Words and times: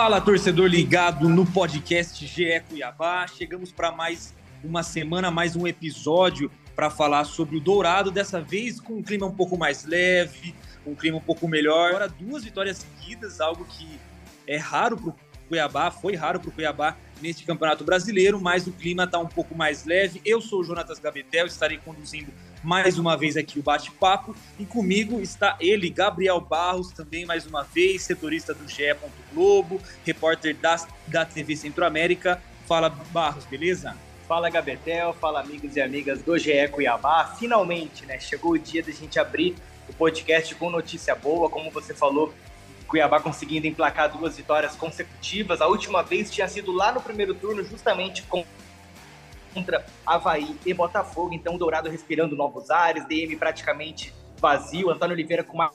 Fala, 0.00 0.18
torcedor 0.18 0.66
ligado 0.66 1.28
no 1.28 1.44
podcast 1.44 2.26
GE 2.26 2.58
Cuiabá. 2.66 3.26
Chegamos 3.26 3.70
para 3.70 3.92
mais 3.92 4.34
uma 4.64 4.82
semana, 4.82 5.30
mais 5.30 5.54
um 5.54 5.66
episódio 5.66 6.50
para 6.74 6.88
falar 6.88 7.24
sobre 7.24 7.58
o 7.58 7.60
Dourado, 7.60 8.10
dessa 8.10 8.40
vez 8.40 8.80
com 8.80 8.94
um 8.94 9.02
clima 9.02 9.26
um 9.26 9.34
pouco 9.34 9.58
mais 9.58 9.84
leve, 9.84 10.54
um 10.86 10.94
clima 10.94 11.18
um 11.18 11.20
pouco 11.20 11.46
melhor. 11.46 11.90
Agora, 11.90 12.08
duas 12.08 12.42
vitórias 12.42 12.78
seguidas, 12.78 13.42
algo 13.42 13.66
que 13.66 14.00
é 14.46 14.56
raro 14.56 14.96
para 14.96 15.10
o 15.10 15.16
Cuiabá, 15.50 15.90
foi 15.90 16.16
raro 16.16 16.40
para 16.40 16.48
o 16.48 16.52
Cuiabá 16.52 16.96
neste 17.20 17.44
Campeonato 17.44 17.84
Brasileiro, 17.84 18.40
mas 18.40 18.66
o 18.66 18.72
clima 18.72 19.04
está 19.04 19.18
um 19.18 19.28
pouco 19.28 19.54
mais 19.54 19.84
leve. 19.84 20.22
Eu 20.24 20.40
sou 20.40 20.60
o 20.60 20.64
Jonatas 20.64 20.98
Gabetel, 20.98 21.44
estarei 21.44 21.76
conduzindo 21.76 22.32
mais 22.62 22.98
uma 22.98 23.16
vez 23.16 23.36
aqui 23.36 23.58
o 23.58 23.62
bate-papo 23.62 24.36
e 24.58 24.66
comigo 24.66 25.20
está 25.20 25.56
ele, 25.60 25.88
Gabriel 25.88 26.40
Barros, 26.40 26.92
também 26.92 27.24
mais 27.24 27.46
uma 27.46 27.62
vez, 27.62 28.02
setorista 28.02 28.52
do 28.52 28.68
GE. 28.68 28.94
Globo, 29.32 29.80
repórter 30.04 30.54
da, 30.56 30.76
da 31.06 31.24
TV 31.24 31.56
Centro-América. 31.56 32.42
Fala, 32.66 32.88
Barros, 32.88 33.44
beleza? 33.46 33.96
Fala 34.28 34.50
Gabetel, 34.50 35.12
fala 35.14 35.40
amigos 35.40 35.74
e 35.74 35.80
amigas 35.80 36.22
do 36.22 36.38
GE 36.38 36.68
Cuiabá. 36.70 37.34
Finalmente, 37.38 38.04
né? 38.06 38.20
Chegou 38.20 38.52
o 38.52 38.58
dia 38.58 38.82
da 38.82 38.92
gente 38.92 39.18
abrir 39.18 39.56
o 39.88 39.92
podcast 39.92 40.54
com 40.54 40.70
notícia 40.70 41.14
boa, 41.14 41.48
como 41.48 41.70
você 41.70 41.94
falou, 41.94 42.32
Cuiabá 42.86 43.20
conseguindo 43.20 43.66
emplacar 43.66 44.10
duas 44.10 44.36
vitórias 44.36 44.76
consecutivas. 44.76 45.60
A 45.60 45.66
última 45.66 46.02
vez 46.02 46.30
tinha 46.30 46.46
sido 46.46 46.72
lá 46.72 46.92
no 46.92 47.00
primeiro 47.00 47.34
turno, 47.34 47.64
justamente 47.64 48.22
contra 49.52 49.84
Havaí 50.06 50.56
e 50.64 50.72
Botafogo. 50.72 51.34
Então, 51.34 51.54
o 51.54 51.58
Dourado 51.58 51.88
respirando 51.88 52.36
novos 52.36 52.70
ares, 52.70 53.06
DM 53.06 53.36
praticamente 53.36 54.14
vazio, 54.38 54.90
Antônio 54.90 55.14
Oliveira 55.14 55.44
com 55.44 55.54
uma. 55.54 55.70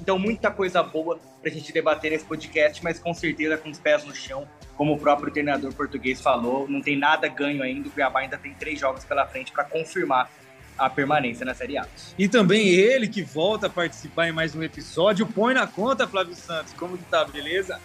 Então, 0.00 0.18
muita 0.18 0.50
coisa 0.50 0.82
boa 0.82 1.18
para 1.40 1.50
a 1.50 1.52
gente 1.52 1.72
debater 1.72 2.10
nesse 2.10 2.24
podcast, 2.24 2.82
mas 2.82 2.98
com 2.98 3.12
certeza 3.12 3.56
com 3.56 3.70
os 3.70 3.78
pés 3.78 4.04
no 4.04 4.14
chão 4.14 4.48
como 4.76 4.94
o 4.94 4.98
próprio 4.98 5.30
treinador 5.30 5.72
português 5.72 6.20
falou, 6.20 6.66
não 6.68 6.80
tem 6.80 6.96
nada 6.96 7.28
ganho 7.28 7.62
ainda. 7.62 7.88
O 7.88 7.90
Cuiabá 7.90 8.20
ainda 8.20 8.36
tem 8.36 8.54
três 8.54 8.80
jogos 8.80 9.04
pela 9.04 9.26
frente 9.26 9.52
para 9.52 9.64
confirmar 9.64 10.30
a 10.78 10.88
permanência 10.88 11.44
na 11.44 11.54
Série 11.54 11.78
A. 11.78 11.86
E 12.18 12.28
também 12.28 12.68
ele 12.68 13.06
que 13.06 13.22
volta 13.22 13.66
a 13.66 13.70
participar 13.70 14.28
em 14.28 14.32
mais 14.32 14.54
um 14.54 14.62
episódio. 14.62 15.26
Põe 15.26 15.54
na 15.54 15.66
conta, 15.66 16.08
Flávio 16.08 16.34
Santos. 16.34 16.72
Como 16.72 16.96
que 16.96 17.04
tá, 17.04 17.24
beleza? 17.24 17.78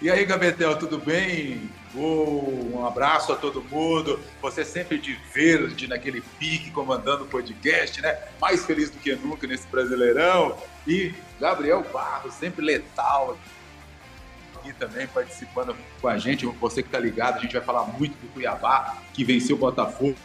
E 0.00 0.10
aí, 0.10 0.24
Gabetel, 0.24 0.78
tudo 0.78 0.98
bem? 0.98 1.70
Oh, 1.94 2.70
um 2.74 2.86
abraço 2.86 3.32
a 3.32 3.36
todo 3.36 3.62
mundo. 3.62 4.18
Você 4.40 4.64
sempre 4.64 4.98
de 4.98 5.14
verde, 5.34 5.86
naquele 5.86 6.22
pique, 6.38 6.70
comandando 6.70 7.24
o 7.24 7.26
podcast, 7.26 8.00
né? 8.00 8.18
Mais 8.40 8.64
feliz 8.64 8.90
do 8.90 8.98
que 8.98 9.14
nunca 9.14 9.46
nesse 9.46 9.66
Brasileirão. 9.68 10.56
E 10.86 11.14
Gabriel 11.38 11.84
Barros, 11.92 12.32
sempre 12.34 12.64
letal 12.64 13.36
aqui 14.62 14.72
também 14.72 15.06
participando 15.08 15.76
com 16.00 16.08
a 16.08 16.16
gente. 16.16 16.46
Você 16.46 16.82
que 16.82 16.88
está 16.88 16.98
ligado, 16.98 17.38
a 17.38 17.40
gente 17.40 17.52
vai 17.52 17.62
falar 17.62 17.84
muito 17.84 18.14
do 18.14 18.32
Cuiabá, 18.32 18.96
que 19.12 19.24
venceu 19.24 19.56
o 19.56 19.58
Botafogo 19.58 20.16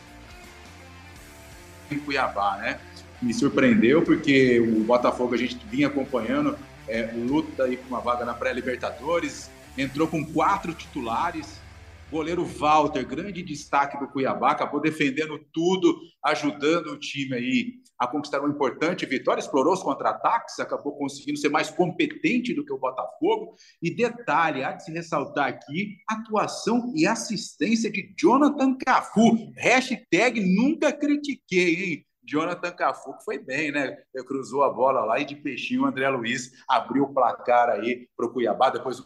em 1.91 1.99
Cuiabá, 1.99 2.57
né? 2.57 2.79
Me 3.21 3.33
surpreendeu 3.33 4.03
porque 4.03 4.59
o 4.59 4.83
Botafogo 4.83 5.33
a 5.33 5.37
gente 5.37 5.57
vinha 5.65 5.87
acompanhando, 5.87 6.57
é, 6.87 7.11
luta 7.13 7.63
aí 7.63 7.75
com 7.75 7.87
uma 7.87 7.99
vaga 7.99 8.23
na 8.23 8.33
pré-Libertadores, 8.33 9.49
entrou 9.77 10.07
com 10.07 10.25
quatro 10.25 10.73
titulares, 10.73 11.59
goleiro 12.09 12.43
Walter, 12.43 13.05
grande 13.05 13.43
destaque 13.43 13.99
do 13.99 14.07
Cuiabá, 14.07 14.51
acabou 14.51 14.81
defendendo 14.81 15.39
tudo, 15.53 15.99
ajudando 16.23 16.87
o 16.87 16.99
time 16.99 17.35
aí 17.35 17.73
a 17.99 18.07
conquistar 18.07 18.39
uma 18.39 18.49
importante 18.49 19.05
vitória, 19.05 19.39
explorou 19.39 19.73
os 19.73 19.81
contra-ataques, 19.81 20.59
acabou 20.59 20.95
conseguindo 20.97 21.39
ser 21.39 21.49
mais 21.49 21.69
competente 21.69 22.53
do 22.53 22.63
que 22.63 22.71
o 22.71 22.77
Botafogo. 22.77 23.55
E 23.81 23.93
detalhe, 23.93 24.63
há 24.63 24.71
de 24.71 24.83
se 24.83 24.91
ressaltar 24.91 25.47
aqui, 25.47 25.97
atuação 26.07 26.93
e 26.95 27.07
assistência 27.07 27.91
de 27.91 28.13
Jonathan 28.17 28.77
Cafu. 28.77 29.51
Hashtag 29.57 30.39
nunca 30.55 30.93
critiquei, 30.93 31.83
hein? 31.83 32.03
Jonathan 32.23 32.71
Cafu, 32.71 33.17
que 33.17 33.23
foi 33.23 33.39
bem, 33.39 33.71
né? 33.71 33.97
Cruzou 34.27 34.63
a 34.63 34.69
bola 34.69 35.03
lá 35.05 35.19
e 35.19 35.25
de 35.25 35.35
peixinho 35.35 35.83
o 35.83 35.85
André 35.85 36.09
Luiz 36.09 36.51
abriu 36.67 37.03
o 37.03 37.13
placar 37.13 37.69
aí 37.69 38.07
para 38.15 38.25
o 38.27 38.33
Cuiabá. 38.33 38.69
Depois 38.69 39.01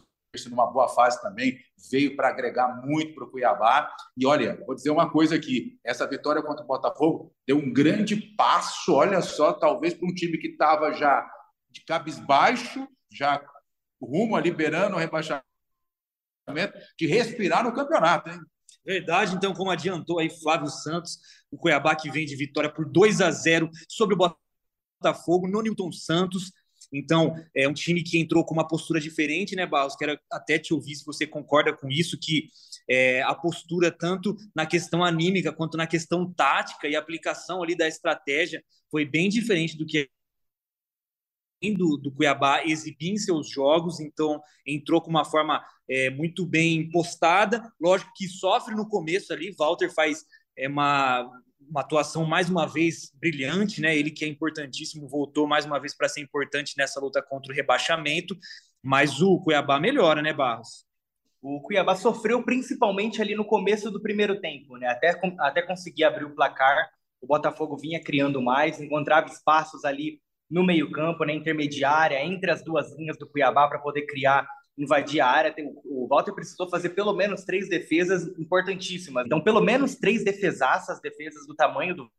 numa 0.48 0.66
boa 0.66 0.88
fase 0.88 1.20
também, 1.20 1.58
veio 1.90 2.16
para 2.16 2.28
agregar 2.28 2.80
muito 2.82 3.14
para 3.14 3.24
o 3.24 3.30
Cuiabá. 3.30 3.94
E 4.16 4.26
olha, 4.26 4.62
vou 4.64 4.74
dizer 4.74 4.90
uma 4.90 5.10
coisa 5.10 5.34
aqui: 5.34 5.78
essa 5.84 6.06
vitória 6.06 6.42
contra 6.42 6.64
o 6.64 6.66
Botafogo 6.66 7.34
deu 7.46 7.58
um 7.58 7.72
grande 7.72 8.16
passo, 8.16 8.94
olha 8.94 9.20
só, 9.20 9.52
talvez 9.52 9.92
para 9.92 10.08
um 10.08 10.14
time 10.14 10.38
que 10.38 10.48
estava 10.48 10.92
já 10.92 11.28
de 11.70 11.84
cabisbaixo, 11.84 12.88
já 13.10 13.42
rumo 14.00 14.34
a 14.34 14.40
liberando 14.40 14.96
o 14.96 14.98
rebaixamento, 14.98 15.44
de 16.98 17.06
respirar 17.06 17.62
no 17.62 17.74
campeonato, 17.74 18.30
hein? 18.30 18.40
Verdade, 18.84 19.36
então, 19.36 19.54
como 19.54 19.70
adiantou 19.70 20.18
aí 20.18 20.28
Flávio 20.28 20.66
Santos, 20.68 21.18
o 21.50 21.58
Cuiabá 21.58 21.94
que 21.94 22.10
vem 22.10 22.26
de 22.26 22.34
vitória 22.34 22.72
por 22.72 22.90
2 22.90 23.20
a 23.20 23.30
0 23.30 23.70
sobre 23.88 24.16
o 24.16 24.18
Botafogo, 24.98 25.46
no 25.46 25.62
Newton 25.62 25.92
Santos, 25.92 26.52
então, 26.92 27.34
é 27.56 27.66
um 27.66 27.72
time 27.72 28.02
que 28.02 28.18
entrou 28.18 28.44
com 28.44 28.52
uma 28.52 28.68
postura 28.68 29.00
diferente, 29.00 29.56
né, 29.56 29.66
Barros? 29.66 29.96
Quero 29.96 30.18
até 30.30 30.58
te 30.58 30.74
ouvir 30.74 30.94
se 30.94 31.06
você 31.06 31.26
concorda 31.26 31.72
com 31.72 31.88
isso, 31.88 32.18
que 32.20 32.48
é, 32.88 33.22
a 33.22 33.34
postura, 33.34 33.90
tanto 33.90 34.36
na 34.54 34.66
questão 34.66 35.02
anímica 35.02 35.52
quanto 35.52 35.78
na 35.78 35.86
questão 35.86 36.30
tática 36.30 36.86
e 36.86 36.94
aplicação 36.94 37.62
ali 37.62 37.74
da 37.74 37.88
estratégia, 37.88 38.62
foi 38.90 39.06
bem 39.06 39.30
diferente 39.30 39.76
do 39.76 39.86
que 39.86 40.10
do, 41.76 41.96
do 41.96 42.10
Cuiabá 42.10 42.64
exibir 42.64 43.10
em 43.10 43.16
seus 43.16 43.48
jogos, 43.48 44.00
então 44.00 44.42
entrou 44.66 45.00
com 45.00 45.10
uma 45.10 45.24
forma 45.24 45.64
é, 45.88 46.10
muito 46.10 46.44
bem 46.44 46.90
postada. 46.90 47.72
Lógico 47.80 48.10
que 48.16 48.26
sofre 48.26 48.74
no 48.74 48.88
começo 48.88 49.32
ali, 49.32 49.54
Walter 49.56 49.88
faz 49.94 50.24
é, 50.58 50.68
uma 50.68 51.30
uma 51.72 51.80
atuação 51.80 52.26
mais 52.26 52.50
uma 52.50 52.66
vez 52.66 53.10
brilhante, 53.18 53.80
né? 53.80 53.96
Ele 53.96 54.10
que 54.10 54.26
é 54.26 54.28
importantíssimo, 54.28 55.08
voltou 55.08 55.48
mais 55.48 55.64
uma 55.64 55.80
vez 55.80 55.96
para 55.96 56.06
ser 56.06 56.20
importante 56.20 56.74
nessa 56.76 57.00
luta 57.00 57.22
contra 57.22 57.50
o 57.50 57.56
rebaixamento, 57.56 58.36
mas 58.82 59.22
o 59.22 59.40
Cuiabá 59.40 59.80
melhora, 59.80 60.20
né, 60.20 60.34
Barros? 60.34 60.84
O 61.40 61.62
Cuiabá 61.62 61.96
sofreu 61.96 62.44
principalmente 62.44 63.22
ali 63.22 63.34
no 63.34 63.44
começo 63.44 63.90
do 63.90 64.02
primeiro 64.02 64.38
tempo, 64.38 64.76
né? 64.76 64.86
Até, 64.86 65.18
até 65.40 65.62
conseguir 65.62 66.04
abrir 66.04 66.26
o 66.26 66.34
placar, 66.34 66.90
o 67.22 67.26
Botafogo 67.26 67.78
vinha 67.78 68.02
criando 68.02 68.42
mais, 68.42 68.78
encontrava 68.78 69.28
espaços 69.28 69.82
ali 69.86 70.20
no 70.50 70.62
meio-campo, 70.62 71.24
na 71.24 71.32
intermediária, 71.32 72.22
entre 72.22 72.50
as 72.50 72.62
duas 72.62 72.94
linhas 72.98 73.16
do 73.16 73.26
Cuiabá 73.26 73.66
para 73.66 73.78
poder 73.78 74.02
criar 74.02 74.46
invadir 74.76 75.20
a 75.20 75.26
área. 75.26 75.54
O 75.84 76.06
Walter 76.08 76.32
precisou 76.32 76.68
fazer 76.68 76.90
pelo 76.90 77.12
menos 77.12 77.44
três 77.44 77.68
defesas 77.68 78.26
importantíssimas. 78.38 79.26
Então, 79.26 79.40
pelo 79.40 79.60
menos 79.60 79.96
três 79.96 80.24
defesaças, 80.24 81.00
defesas 81.00 81.46
do 81.46 81.54
tamanho 81.54 81.94
do 81.94 82.10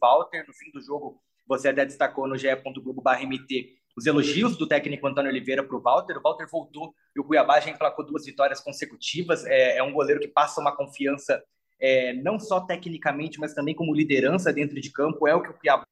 Walter. 0.00 0.44
No 0.46 0.54
fim 0.54 0.70
do 0.70 0.80
jogo, 0.80 1.20
você 1.46 1.68
até 1.68 1.84
destacou 1.84 2.26
no 2.26 2.36
ge.globo.mt 2.36 3.78
os 3.96 4.06
elogios 4.06 4.56
do 4.56 4.66
técnico 4.66 5.06
Antônio 5.06 5.30
Oliveira 5.30 5.62
para 5.62 5.76
o 5.76 5.80
Walter. 5.80 6.18
O 6.18 6.22
Walter 6.22 6.48
voltou 6.50 6.94
e 7.14 7.20
o 7.20 7.24
Cuiabá 7.24 7.60
já 7.60 7.70
emplacou 7.70 8.04
duas 8.04 8.24
vitórias 8.24 8.60
consecutivas. 8.60 9.44
É, 9.46 9.78
é 9.78 9.82
um 9.82 9.92
goleiro 9.92 10.20
que 10.20 10.28
passa 10.28 10.60
uma 10.60 10.74
confiança 10.74 11.42
é, 11.78 12.12
não 12.14 12.38
só 12.38 12.60
tecnicamente, 12.60 13.38
mas 13.38 13.54
também 13.54 13.74
como 13.74 13.94
liderança 13.94 14.52
dentro 14.52 14.80
de 14.80 14.90
campo. 14.90 15.28
É 15.28 15.34
o 15.34 15.42
que 15.42 15.50
o 15.50 15.54
Cuiabá 15.54 15.84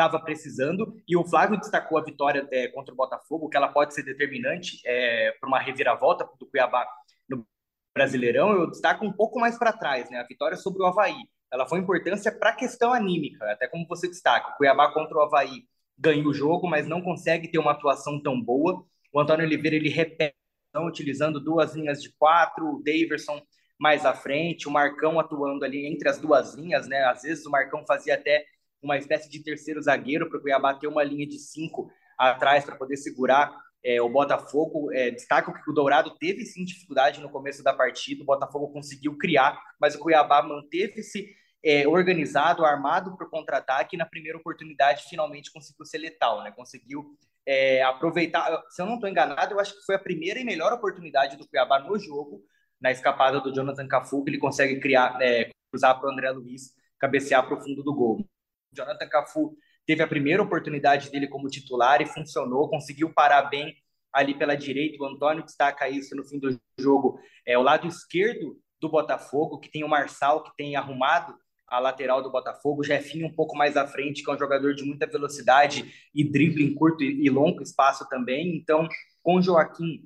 estava 0.00 0.18
precisando. 0.18 0.96
E 1.06 1.16
o 1.16 1.24
Flávio 1.24 1.58
destacou 1.58 1.98
a 1.98 2.02
vitória 2.02 2.46
é, 2.50 2.68
contra 2.68 2.92
o 2.92 2.96
Botafogo, 2.96 3.48
que 3.48 3.56
ela 3.56 3.68
pode 3.68 3.94
ser 3.94 4.02
determinante 4.02 4.80
é, 4.86 5.32
para 5.38 5.48
uma 5.48 5.60
reviravolta 5.60 6.28
do 6.38 6.46
Cuiabá 6.46 6.86
no 7.28 7.46
Brasileirão. 7.94 8.52
Eu 8.52 8.70
destaco 8.70 9.04
um 9.04 9.12
pouco 9.12 9.38
mais 9.38 9.58
para 9.58 9.72
trás, 9.72 10.10
né? 10.10 10.18
A 10.18 10.26
vitória 10.26 10.56
sobre 10.56 10.82
o 10.82 10.86
Havaí. 10.86 11.18
Ela 11.52 11.66
foi 11.66 11.80
importância 11.80 12.32
para 12.32 12.50
a 12.50 12.56
questão 12.56 12.92
anímica, 12.92 13.44
até 13.52 13.66
como 13.66 13.86
você 13.86 14.08
destaca. 14.08 14.52
O 14.52 14.56
Cuiabá 14.56 14.92
contra 14.92 15.16
o 15.18 15.20
Havaí 15.20 15.64
ganha 15.98 16.26
o 16.26 16.32
jogo, 16.32 16.68
mas 16.68 16.86
não 16.86 17.02
consegue 17.02 17.48
ter 17.48 17.58
uma 17.58 17.72
atuação 17.72 18.22
tão 18.22 18.40
boa. 18.40 18.84
O 19.12 19.20
Antônio 19.20 19.44
Oliveira 19.44 19.76
ele 19.76 19.90
repete, 19.90 20.34
utilizando 20.76 21.40
duas 21.40 21.74
linhas 21.74 22.00
de 22.00 22.10
quatro, 22.16 22.76
o 22.76 22.82
Daverson 22.82 23.42
mais 23.78 24.06
à 24.06 24.14
frente, 24.14 24.68
o 24.68 24.70
Marcão 24.70 25.18
atuando 25.18 25.64
ali 25.64 25.86
entre 25.86 26.08
as 26.08 26.20
duas 26.20 26.54
linhas, 26.54 26.86
né? 26.86 27.02
Às 27.04 27.22
vezes 27.22 27.44
o 27.44 27.50
Marcão 27.50 27.84
fazia 27.86 28.14
até 28.14 28.44
uma 28.82 28.96
espécie 28.96 29.28
de 29.28 29.42
terceiro 29.42 29.80
zagueiro 29.82 30.28
para 30.28 30.38
o 30.38 30.40
Cuiabá 30.40 30.74
ter 30.74 30.86
uma 30.86 31.02
linha 31.02 31.26
de 31.26 31.38
cinco 31.38 31.90
atrás 32.18 32.64
para 32.64 32.76
poder 32.76 32.96
segurar 32.96 33.54
é, 33.84 34.00
o 34.00 34.08
Botafogo. 34.08 34.92
É, 34.92 35.10
destaca 35.10 35.52
que 35.52 35.70
o 35.70 35.74
Dourado 35.74 36.10
teve 36.18 36.44
sim 36.44 36.64
dificuldade 36.64 37.20
no 37.20 37.30
começo 37.30 37.62
da 37.62 37.72
partida, 37.72 38.22
o 38.22 38.26
Botafogo 38.26 38.72
conseguiu 38.72 39.16
criar, 39.16 39.60
mas 39.80 39.94
o 39.94 39.98
Cuiabá 39.98 40.42
manteve-se 40.42 41.28
é, 41.62 41.86
organizado, 41.86 42.64
armado 42.64 43.16
para 43.16 43.26
o 43.26 43.30
contra-ataque, 43.30 43.94
e 43.94 43.98
na 43.98 44.06
primeira 44.06 44.38
oportunidade 44.38 45.04
finalmente 45.08 45.52
conseguiu 45.52 45.84
ser 45.84 45.98
letal, 45.98 46.42
né? 46.42 46.50
Conseguiu 46.50 47.04
é, 47.46 47.82
aproveitar. 47.82 48.62
Se 48.70 48.80
eu 48.80 48.86
não 48.86 48.94
estou 48.94 49.08
enganado, 49.08 49.54
eu 49.54 49.60
acho 49.60 49.76
que 49.78 49.84
foi 49.84 49.94
a 49.94 49.98
primeira 49.98 50.40
e 50.40 50.44
melhor 50.44 50.72
oportunidade 50.72 51.36
do 51.36 51.46
Cuiabá 51.48 51.80
no 51.80 51.98
jogo, 51.98 52.42
na 52.80 52.90
escapada 52.90 53.40
do 53.40 53.52
Jonathan 53.52 53.86
Cafu, 53.86 54.24
que 54.24 54.30
ele 54.30 54.38
consegue 54.38 54.80
criar, 54.80 55.20
é, 55.20 55.50
cruzar 55.70 55.98
para 55.98 56.08
o 56.08 56.12
André 56.12 56.30
Luiz, 56.30 56.74
cabecear 56.98 57.46
para 57.46 57.58
o 57.58 57.60
fundo 57.60 57.82
do 57.82 57.94
gol. 57.94 58.26
Jonathan 58.72 59.08
Cafu 59.08 59.56
teve 59.86 60.02
a 60.02 60.06
primeira 60.06 60.42
oportunidade 60.42 61.10
dele 61.10 61.28
como 61.28 61.48
titular 61.48 62.00
e 62.00 62.06
funcionou, 62.06 62.68
conseguiu 62.68 63.12
parar 63.12 63.42
bem 63.42 63.74
ali 64.12 64.34
pela 64.34 64.56
direita. 64.56 65.02
O 65.02 65.06
Antônio 65.06 65.44
destaca 65.44 65.88
isso 65.88 66.14
no 66.14 66.24
fim 66.24 66.38
do 66.38 66.58
jogo. 66.78 67.18
É 67.46 67.56
o 67.58 67.62
lado 67.62 67.86
esquerdo 67.86 68.56
do 68.80 68.88
Botafogo, 68.88 69.58
que 69.58 69.70
tem 69.70 69.84
o 69.84 69.88
Marçal, 69.88 70.42
que 70.42 70.56
tem 70.56 70.76
arrumado 70.76 71.34
a 71.68 71.78
lateral 71.78 72.20
do 72.20 72.32
Botafogo, 72.32 72.80
o 72.80 72.84
Jefinho 72.84 73.28
um 73.28 73.32
pouco 73.32 73.56
mais 73.56 73.76
à 73.76 73.86
frente, 73.86 74.24
que 74.24 74.30
é 74.30 74.34
um 74.34 74.38
jogador 74.38 74.74
de 74.74 74.82
muita 74.82 75.06
velocidade 75.06 76.10
e 76.12 76.28
drible 76.28 76.64
em 76.64 76.74
curto 76.74 77.04
e 77.04 77.30
longo 77.30 77.62
espaço 77.62 78.08
também. 78.08 78.56
Então, 78.56 78.88
com 79.22 79.36
o 79.36 79.42
Joaquim 79.42 80.02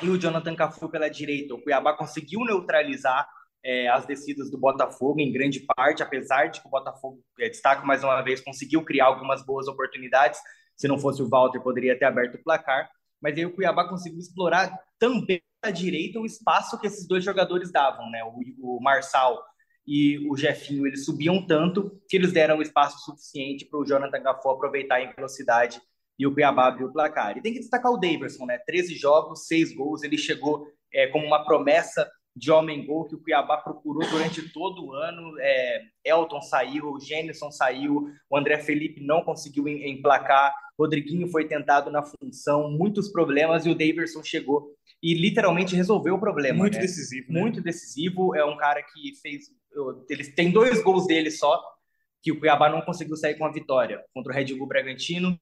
e 0.00 0.08
o 0.08 0.16
Jonathan 0.16 0.54
Cafu 0.54 0.88
pela 0.88 1.10
direita, 1.10 1.52
o 1.52 1.60
Cuiabá 1.60 1.94
conseguiu 1.94 2.44
neutralizar 2.44 3.28
é, 3.64 3.88
as 3.88 4.06
descidas 4.06 4.50
do 4.50 4.58
Botafogo 4.58 5.20
em 5.20 5.32
grande 5.32 5.60
parte, 5.60 6.02
apesar 6.02 6.46
de 6.46 6.60
que 6.60 6.66
o 6.66 6.70
Botafogo, 6.70 7.22
é, 7.38 7.48
destaco 7.48 7.86
mais 7.86 8.02
uma 8.02 8.20
vez, 8.22 8.40
conseguiu 8.40 8.84
criar 8.84 9.06
algumas 9.06 9.44
boas 9.44 9.68
oportunidades. 9.68 10.40
Se 10.76 10.88
não 10.88 10.98
fosse 10.98 11.22
o 11.22 11.28
Walter, 11.28 11.60
poderia 11.60 11.98
ter 11.98 12.06
aberto 12.06 12.36
o 12.36 12.42
placar. 12.42 12.90
Mas 13.20 13.36
aí 13.36 13.44
o 13.44 13.54
Cuiabá 13.54 13.86
conseguiu 13.88 14.18
explorar 14.18 14.74
também 14.98 15.42
à 15.62 15.70
direita 15.70 16.18
o 16.18 16.24
espaço 16.24 16.80
que 16.80 16.86
esses 16.86 17.06
dois 17.06 17.22
jogadores 17.22 17.70
davam, 17.70 18.10
né? 18.10 18.24
O, 18.24 18.76
o 18.76 18.82
Marçal 18.82 19.42
e 19.86 20.18
o 20.30 20.36
Jefinho, 20.36 20.86
eles 20.86 21.04
subiam 21.04 21.44
tanto 21.46 22.00
que 22.08 22.16
eles 22.16 22.32
deram 22.32 22.62
espaço 22.62 23.04
suficiente 23.04 23.66
para 23.66 23.80
o 23.80 23.84
Jonathan 23.84 24.22
Gafó 24.22 24.52
aproveitar 24.52 25.02
em 25.02 25.12
velocidade 25.12 25.80
e 26.18 26.26
o 26.26 26.32
Cuiabá 26.32 26.68
abriu 26.68 26.86
o 26.88 26.92
placar. 26.92 27.36
E 27.36 27.42
tem 27.42 27.52
que 27.52 27.60
destacar 27.60 27.90
o 27.90 27.96
Daverson, 27.96 28.46
né? 28.46 28.58
13 28.58 28.94
jogos, 28.94 29.46
6 29.46 29.74
gols, 29.74 30.02
ele 30.02 30.16
chegou 30.16 30.66
é, 30.92 31.06
como 31.08 31.26
uma 31.26 31.44
promessa 31.44 32.10
de 32.34 32.50
homem-gol 32.50 33.06
que 33.06 33.14
o 33.14 33.22
Cuiabá 33.22 33.56
procurou 33.56 34.08
durante 34.08 34.48
todo 34.52 34.86
o 34.86 34.92
ano. 34.94 35.34
É, 35.40 35.82
Elton 36.04 36.40
saiu, 36.40 36.92
o 36.92 37.00
Gênison 37.00 37.50
saiu, 37.50 38.08
o 38.28 38.36
André 38.36 38.58
Felipe 38.58 39.02
não 39.02 39.22
conseguiu 39.22 39.68
emplacar, 39.68 40.54
Rodriguinho 40.78 41.28
foi 41.28 41.46
tentado 41.46 41.90
na 41.90 42.02
função, 42.02 42.70
muitos 42.70 43.08
problemas, 43.08 43.66
e 43.66 43.70
o 43.70 43.74
Daverson 43.74 44.22
chegou 44.22 44.74
e 45.02 45.14
literalmente 45.14 45.76
resolveu 45.76 46.14
o 46.14 46.20
problema. 46.20 46.58
Muito 46.58 46.74
né? 46.74 46.80
decisivo. 46.80 47.32
Né? 47.32 47.40
Muito 47.40 47.60
decisivo. 47.60 48.34
É 48.34 48.44
um 48.44 48.56
cara 48.56 48.82
que 48.82 49.14
fez. 49.20 49.50
Ele 50.08 50.24
tem 50.32 50.50
dois 50.50 50.82
gols 50.82 51.06
dele 51.06 51.30
só, 51.30 51.62
que 52.22 52.32
o 52.32 52.38
Cuiabá 52.38 52.68
não 52.70 52.80
conseguiu 52.80 53.16
sair 53.16 53.36
com 53.36 53.44
a 53.44 53.52
vitória 53.52 54.02
contra 54.14 54.32
o 54.32 54.34
Red 54.34 54.54
Bull 54.54 54.66
Bragantino, 54.66 55.38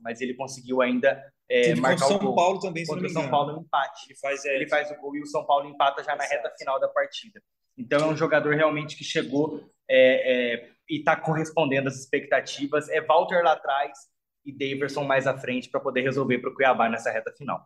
mas 0.00 0.20
ele 0.20 0.34
conseguiu 0.34 0.80
ainda 0.80 1.22
é, 1.48 1.74
marcar 1.76 2.06
o 2.06 2.08
São 2.08 2.34
Paulo 2.34 2.58
também, 2.58 2.84
contra 2.84 3.06
o 3.06 3.10
São 3.10 3.28
Paulo 3.28 3.52
no 3.52 3.60
empate. 3.62 4.06
Ele 4.08 4.18
faz, 4.18 4.44
é, 4.44 4.54
ele 4.56 4.68
faz 4.68 4.90
o 4.90 4.96
gol 4.96 5.16
e 5.16 5.22
o 5.22 5.26
São 5.26 5.44
Paulo 5.44 5.68
empata 5.68 6.02
já 6.02 6.16
na 6.16 6.24
reta 6.24 6.52
final 6.58 6.80
da 6.80 6.88
partida. 6.88 7.40
Então 7.78 8.00
é 8.00 8.06
um 8.06 8.16
jogador 8.16 8.54
realmente 8.54 8.96
que 8.96 9.04
chegou 9.04 9.68
é, 9.88 10.54
é, 10.54 10.68
e 10.88 10.98
está 10.98 11.14
correspondendo 11.14 11.88
às 11.88 11.96
expectativas. 11.96 12.88
É 12.88 13.00
Walter 13.00 13.42
lá 13.42 13.52
atrás 13.52 13.92
e 14.44 14.52
Daverson 14.52 15.04
mais 15.04 15.26
à 15.26 15.36
frente 15.36 15.68
para 15.68 15.80
poder 15.80 16.02
resolver 16.02 16.38
para 16.38 16.50
o 16.50 16.54
Cuiabá 16.54 16.88
nessa 16.88 17.10
reta 17.10 17.32
final. 17.36 17.64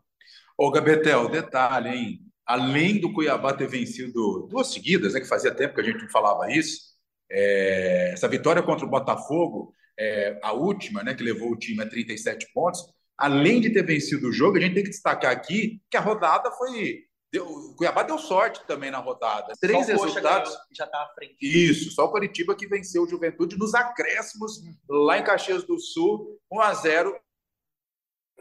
Ô, 0.56 0.70
Gabetel, 0.70 1.28
detalhe, 1.28 1.88
hein? 1.88 2.20
Além 2.44 3.00
do 3.00 3.12
Cuiabá 3.12 3.52
ter 3.52 3.68
vencido 3.68 4.48
duas 4.50 4.72
seguidas, 4.72 5.14
né, 5.14 5.20
que 5.20 5.28
fazia 5.28 5.54
tempo 5.54 5.74
que 5.74 5.80
a 5.80 5.84
gente 5.84 6.02
não 6.02 6.10
falava 6.10 6.50
isso, 6.50 6.90
é, 7.30 8.10
essa 8.12 8.26
vitória 8.26 8.62
contra 8.62 8.84
o 8.84 8.90
Botafogo, 8.90 9.72
é, 9.98 10.38
a 10.42 10.52
última, 10.52 11.02
né, 11.04 11.14
que 11.14 11.22
levou 11.22 11.52
o 11.52 11.56
time 11.56 11.82
a 11.82 11.88
37 11.88 12.52
pontos, 12.52 12.82
além 13.20 13.60
de 13.60 13.70
ter 13.70 13.84
vencido 13.84 14.28
o 14.28 14.32
jogo, 14.32 14.56
a 14.56 14.60
gente 14.60 14.74
tem 14.74 14.82
que 14.82 14.90
destacar 14.90 15.30
aqui 15.30 15.80
que 15.90 15.96
a 15.96 16.00
rodada 16.00 16.50
foi. 16.52 17.04
Deu, 17.30 17.46
o 17.46 17.76
Cuiabá 17.76 18.02
deu 18.02 18.18
sorte 18.18 18.66
também 18.66 18.90
na 18.90 18.98
rodada. 18.98 19.52
Três 19.60 19.86
resultados. 19.86 20.52
já 20.72 20.84
está 20.84 20.98
à 20.98 21.08
frente. 21.14 21.36
Isso, 21.40 21.90
só 21.92 22.06
o 22.06 22.10
Curitiba 22.10 22.56
que 22.56 22.66
venceu 22.66 23.04
o 23.04 23.08
Juventude 23.08 23.56
nos 23.56 23.74
acréscimos 23.74 24.60
lá 24.88 25.18
em 25.18 25.22
Caxias 25.22 25.62
do 25.64 25.78
Sul, 25.78 26.40
1 26.50 26.60
a 26.60 26.74
0 26.74 27.20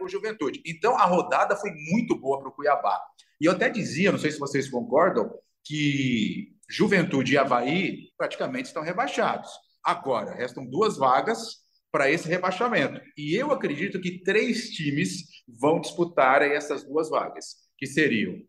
o 0.01 0.07
Juventude. 0.07 0.63
Então 0.65 0.97
a 0.97 1.05
rodada 1.05 1.55
foi 1.57 1.71
muito 1.71 2.15
boa 2.15 2.39
para 2.39 2.47
o 2.47 2.53
Cuiabá. 2.53 2.99
E 3.39 3.45
eu 3.45 3.51
até 3.51 3.69
dizia, 3.69 4.11
não 4.11 4.17
sei 4.17 4.31
se 4.31 4.39
vocês 4.39 4.69
concordam, 4.69 5.29
que 5.63 6.55
Juventude 6.69 7.33
e 7.33 7.37
Havaí 7.37 8.09
praticamente 8.17 8.69
estão 8.69 8.81
rebaixados. 8.81 9.51
Agora, 9.83 10.33
restam 10.33 10.65
duas 10.65 10.97
vagas 10.97 11.57
para 11.91 12.09
esse 12.09 12.27
rebaixamento. 12.27 13.01
E 13.17 13.35
eu 13.35 13.51
acredito 13.51 13.99
que 13.99 14.23
três 14.23 14.69
times 14.69 15.25
vão 15.47 15.79
disputar 15.79 16.41
essas 16.41 16.83
duas 16.83 17.09
vagas, 17.09 17.55
que 17.77 17.87
seriam 17.87 18.41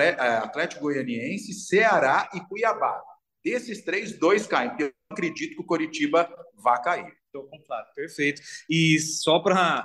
é, 0.00 0.36
Atlético 0.36 0.82
Goianiense, 0.82 1.52
Ceará 1.52 2.30
e 2.34 2.40
Cuiabá. 2.40 3.02
Desses 3.44 3.84
três, 3.84 4.18
dois 4.18 4.46
caem. 4.46 4.72
Eu 4.78 4.90
acredito 5.10 5.54
que 5.54 5.60
o 5.60 5.66
Coritiba 5.66 6.28
vai 6.54 6.82
cair. 6.82 7.12
Estou 7.26 7.44
com 7.44 7.58
o 7.58 7.64
Flávio, 7.64 7.92
perfeito. 7.94 8.40
E 8.68 8.98
só 8.98 9.38
para 9.38 9.84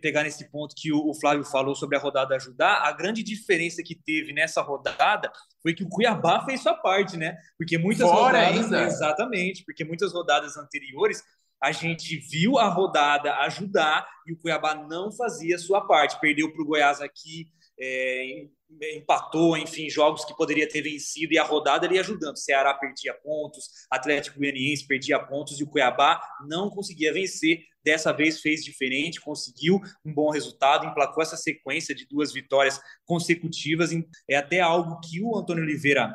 pegar 0.00 0.24
nesse 0.24 0.50
ponto 0.50 0.74
que 0.76 0.92
o 0.92 1.14
Flávio 1.14 1.44
falou 1.44 1.74
sobre 1.74 1.96
a 1.96 2.00
rodada 2.00 2.34
ajudar, 2.34 2.82
a 2.82 2.92
grande 2.92 3.22
diferença 3.22 3.82
que 3.82 3.94
teve 3.94 4.32
nessa 4.32 4.60
rodada 4.62 5.30
foi 5.62 5.74
que 5.74 5.84
o 5.84 5.88
Cuiabá 5.88 6.44
fez 6.44 6.62
sua 6.62 6.74
parte, 6.74 7.16
né? 7.16 7.36
Porque 7.56 7.78
muitas 7.78 8.08
Fora 8.08 8.38
rodadas, 8.46 8.64
ainda. 8.64 8.82
exatamente, 8.84 9.64
porque 9.64 9.84
muitas 9.84 10.12
rodadas 10.12 10.56
anteriores 10.56 11.22
a 11.62 11.72
gente 11.72 12.16
viu 12.16 12.58
a 12.58 12.68
rodada 12.68 13.34
ajudar 13.38 14.06
e 14.26 14.32
o 14.32 14.36
Cuiabá 14.36 14.74
não 14.74 15.10
fazia 15.10 15.56
a 15.56 15.58
sua 15.58 15.80
parte. 15.80 16.20
Perdeu 16.20 16.52
para 16.52 16.62
o 16.62 16.66
Goiás 16.66 17.00
aqui, 17.00 17.48
é, 17.80 18.46
empatou, 18.94 19.56
enfim, 19.56 19.88
jogos 19.88 20.24
que 20.24 20.36
poderia 20.36 20.68
ter 20.68 20.82
vencido 20.82 21.32
e 21.32 21.38
a 21.38 21.44
rodada 21.44 21.86
ali 21.86 21.98
ajudando. 21.98 22.36
Ceará 22.36 22.74
perdia 22.74 23.14
pontos, 23.14 23.70
Atlético 23.90 24.38
Goianiense 24.38 24.86
perdia 24.86 25.18
pontos 25.18 25.58
e 25.60 25.64
o 25.64 25.66
Cuiabá 25.66 26.20
não 26.48 26.70
conseguia 26.70 27.12
vencer. 27.12 27.62
Dessa 27.82 28.12
vez 28.12 28.40
fez 28.40 28.62
diferente, 28.62 29.20
conseguiu 29.20 29.80
um 30.04 30.12
bom 30.12 30.30
resultado, 30.30 30.86
emplacou 30.86 31.22
essa 31.22 31.36
sequência 31.36 31.94
de 31.94 32.06
duas 32.06 32.32
vitórias 32.32 32.80
consecutivas. 33.06 33.90
É 34.28 34.36
até 34.36 34.60
algo 34.60 35.00
que 35.00 35.22
o 35.22 35.36
Antônio 35.36 35.62
Oliveira 35.62 36.14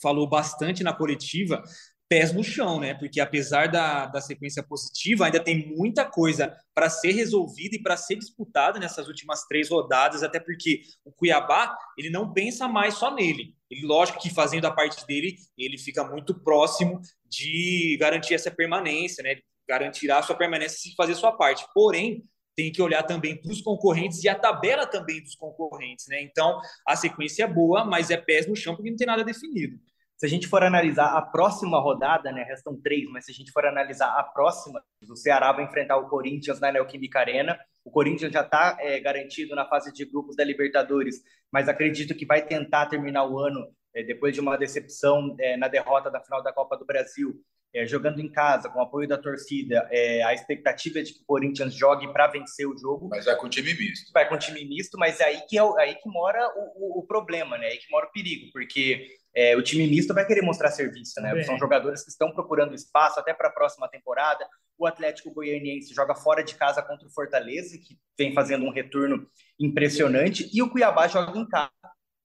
falou 0.00 0.26
bastante 0.28 0.82
na 0.82 0.92
coletiva, 0.92 1.62
pés 2.10 2.32
no 2.32 2.42
chão, 2.42 2.80
né? 2.80 2.92
Porque 2.92 3.20
apesar 3.20 3.68
da, 3.68 4.06
da 4.06 4.20
sequência 4.20 4.64
positiva, 4.64 5.26
ainda 5.26 5.38
tem 5.38 5.68
muita 5.76 6.04
coisa 6.04 6.52
para 6.74 6.90
ser 6.90 7.12
resolvida 7.12 7.76
e 7.76 7.82
para 7.82 7.96
ser 7.96 8.16
disputada 8.16 8.80
nessas 8.80 9.06
últimas 9.06 9.44
três 9.46 9.70
rodadas, 9.70 10.24
até 10.24 10.40
porque 10.40 10.82
o 11.04 11.12
Cuiabá 11.12 11.72
ele 11.96 12.10
não 12.10 12.32
pensa 12.32 12.66
mais 12.66 12.94
só 12.94 13.14
nele. 13.14 13.54
Ele, 13.70 13.86
lógico 13.86 14.18
que 14.18 14.28
fazendo 14.28 14.64
a 14.64 14.72
parte 14.72 15.06
dele, 15.06 15.36
ele 15.56 15.78
fica 15.78 16.02
muito 16.02 16.34
próximo 16.42 17.00
de 17.24 17.96
garantir 18.00 18.34
essa 18.34 18.50
permanência, 18.50 19.22
né? 19.22 19.36
Garantirá 19.68 20.18
a 20.18 20.22
sua 20.22 20.34
permanência 20.34 20.78
se 20.78 20.94
fazer 20.96 21.14
sua 21.14 21.30
parte. 21.30 21.64
Porém, 21.72 22.24
tem 22.56 22.72
que 22.72 22.82
olhar 22.82 23.04
também 23.04 23.40
para 23.40 23.52
os 23.52 23.62
concorrentes 23.62 24.24
e 24.24 24.28
a 24.28 24.34
tabela 24.34 24.84
também 24.84 25.22
dos 25.22 25.36
concorrentes, 25.36 26.08
né? 26.08 26.20
Então, 26.20 26.60
a 26.84 26.96
sequência 26.96 27.44
é 27.44 27.46
boa, 27.46 27.84
mas 27.84 28.10
é 28.10 28.16
pés 28.16 28.48
no 28.48 28.56
chão 28.56 28.74
porque 28.74 28.90
não 28.90 28.96
tem 28.96 29.06
nada 29.06 29.22
definido 29.22 29.78
se 30.20 30.26
a 30.26 30.28
gente 30.28 30.48
for 30.48 30.62
analisar 30.62 31.16
a 31.16 31.22
próxima 31.22 31.80
rodada, 31.80 32.30
né, 32.30 32.42
restam 32.42 32.78
três, 32.78 33.08
mas 33.08 33.24
se 33.24 33.30
a 33.30 33.34
gente 33.34 33.50
for 33.50 33.64
analisar 33.64 34.18
a 34.18 34.22
próxima, 34.22 34.84
o 35.08 35.16
Ceará 35.16 35.50
vai 35.50 35.64
enfrentar 35.64 35.96
o 35.96 36.10
Corinthians 36.10 36.60
na 36.60 36.70
Neoquímica 36.70 37.20
Arena. 37.20 37.58
O 37.82 37.90
Corinthians 37.90 38.30
já 38.30 38.42
está 38.42 38.76
é, 38.80 39.00
garantido 39.00 39.54
na 39.54 39.64
fase 39.64 39.90
de 39.94 40.04
grupos 40.04 40.36
da 40.36 40.44
Libertadores, 40.44 41.22
mas 41.50 41.70
acredito 41.70 42.14
que 42.14 42.26
vai 42.26 42.44
tentar 42.44 42.84
terminar 42.84 43.26
o 43.26 43.38
ano 43.38 43.66
é, 43.94 44.02
depois 44.02 44.34
de 44.34 44.42
uma 44.42 44.58
decepção 44.58 45.34
é, 45.40 45.56
na 45.56 45.68
derrota 45.68 46.10
da 46.10 46.20
final 46.20 46.42
da 46.42 46.52
Copa 46.52 46.76
do 46.76 46.84
Brasil, 46.84 47.42
é, 47.74 47.86
jogando 47.86 48.20
em 48.20 48.30
casa, 48.30 48.68
com 48.68 48.78
o 48.78 48.82
apoio 48.82 49.08
da 49.08 49.16
torcida. 49.16 49.88
É, 49.90 50.22
a 50.24 50.34
expectativa 50.34 50.98
é 50.98 51.02
de 51.02 51.14
que 51.14 51.22
o 51.22 51.26
Corinthians 51.26 51.72
jogue 51.72 52.12
para 52.12 52.26
vencer 52.26 52.66
o 52.66 52.76
jogo. 52.76 53.08
Mas 53.08 53.24
vai 53.24 53.36
com 53.36 53.48
time 53.48 53.72
misto. 53.72 54.12
Vai 54.12 54.28
com 54.28 54.36
time 54.36 54.66
misto, 54.66 54.98
mas 54.98 55.18
é 55.18 55.24
aí 55.24 55.40
que, 55.48 55.58
é, 55.58 55.62
aí 55.78 55.94
que 55.94 56.10
mora 56.10 56.46
o, 56.56 56.98
o, 56.98 57.00
o 57.00 57.06
problema, 57.06 57.56
né? 57.56 57.68
É 57.68 57.70
aí 57.70 57.78
que 57.78 57.90
mora 57.90 58.06
o 58.06 58.12
perigo, 58.12 58.50
porque 58.52 59.18
é, 59.34 59.56
o 59.56 59.62
time 59.62 59.86
misto 59.86 60.12
vai 60.12 60.26
querer 60.26 60.42
mostrar 60.42 60.70
serviço, 60.70 61.20
né? 61.20 61.42
São 61.44 61.58
jogadores 61.58 62.02
que 62.02 62.10
estão 62.10 62.32
procurando 62.32 62.74
espaço 62.74 63.20
até 63.20 63.32
para 63.32 63.48
a 63.48 63.52
próxima 63.52 63.88
temporada. 63.88 64.46
O 64.76 64.86
Atlético 64.86 65.32
Goianiense 65.32 65.94
joga 65.94 66.14
fora 66.14 66.42
de 66.42 66.54
casa 66.54 66.82
contra 66.82 67.06
o 67.06 67.10
Fortaleza, 67.10 67.78
que 67.78 67.96
vem 68.18 68.34
fazendo 68.34 68.64
um 68.64 68.72
retorno 68.72 69.28
impressionante, 69.58 70.48
e 70.52 70.62
o 70.62 70.70
Cuiabá 70.70 71.06
joga 71.06 71.38
em 71.38 71.46
casa 71.46 71.70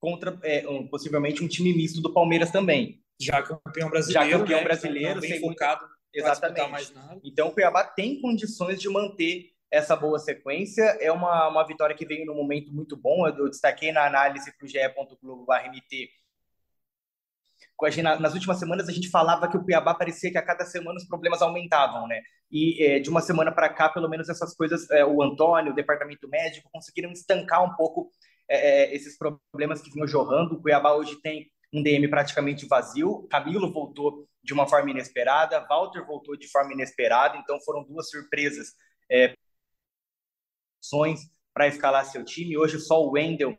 contra 0.00 0.38
é, 0.42 0.66
um, 0.68 0.86
possivelmente 0.88 1.44
um 1.44 1.48
time 1.48 1.72
misto 1.72 2.00
do 2.00 2.12
Palmeiras 2.12 2.50
também. 2.50 3.00
Já 3.20 3.42
campeão 3.42 3.88
brasileiro, 3.88 4.30
já 4.30 4.38
campeão 4.38 4.58
né? 4.58 4.64
brasileiro, 4.64 5.20
bem 5.20 5.40
focado, 5.40 5.86
exatamente. 6.12 6.70
Mais 6.70 6.90
nada. 6.92 7.20
Então 7.24 7.48
o 7.48 7.52
Cuiabá 7.52 7.84
tem 7.84 8.20
condições 8.20 8.80
de 8.80 8.88
manter 8.88 9.50
essa 9.70 9.94
boa 9.94 10.18
sequência. 10.18 10.82
É 11.00 11.10
uma, 11.12 11.48
uma 11.48 11.66
vitória 11.66 11.96
que 11.96 12.04
veio 12.04 12.26
num 12.26 12.34
momento 12.34 12.72
muito 12.72 12.96
bom. 12.96 13.26
Eu, 13.26 13.36
eu 13.36 13.48
destaquei 13.48 13.92
na 13.92 14.06
análise 14.06 14.52
para 14.56 14.64
o 14.64 14.68
ge.globo.mt 14.68 16.10
nas 18.02 18.34
últimas 18.34 18.58
semanas 18.58 18.88
a 18.88 18.92
gente 18.92 19.10
falava 19.10 19.48
que 19.48 19.56
o 19.56 19.62
Cuiabá 19.62 19.94
parecia 19.94 20.30
que 20.30 20.38
a 20.38 20.44
cada 20.44 20.64
semana 20.64 20.96
os 20.96 21.06
problemas 21.06 21.42
aumentavam, 21.42 22.06
né? 22.06 22.20
E 22.50 22.82
é, 22.82 22.98
de 22.98 23.10
uma 23.10 23.20
semana 23.20 23.52
para 23.52 23.68
cá, 23.68 23.88
pelo 23.88 24.08
menos 24.08 24.28
essas 24.28 24.54
coisas, 24.54 24.88
é, 24.90 25.04
o 25.04 25.22
Antônio, 25.22 25.72
o 25.72 25.74
departamento 25.74 26.28
médico 26.28 26.70
conseguiram 26.72 27.12
estancar 27.12 27.64
um 27.64 27.74
pouco 27.76 28.10
é, 28.48 28.94
esses 28.94 29.16
problemas 29.18 29.82
que 29.82 29.90
vinham 29.90 30.06
jorrando. 30.06 30.54
O 30.54 30.62
Cuiabá 30.62 30.94
hoje 30.94 31.20
tem 31.20 31.50
um 31.72 31.82
DM 31.82 32.08
praticamente 32.08 32.66
vazio. 32.66 33.26
Camilo 33.30 33.72
voltou 33.72 34.26
de 34.42 34.52
uma 34.54 34.66
forma 34.66 34.90
inesperada, 34.90 35.66
Walter 35.68 36.06
voltou 36.06 36.36
de 36.36 36.48
forma 36.48 36.72
inesperada, 36.72 37.36
então 37.36 37.60
foram 37.60 37.84
duas 37.84 38.08
surpresas 38.08 38.68
é, 39.10 39.34
para 41.52 41.66
escalar 41.66 42.04
seu 42.06 42.24
time. 42.24 42.56
Hoje 42.56 42.78
só 42.78 43.02
o 43.02 43.12
Wendel 43.12 43.58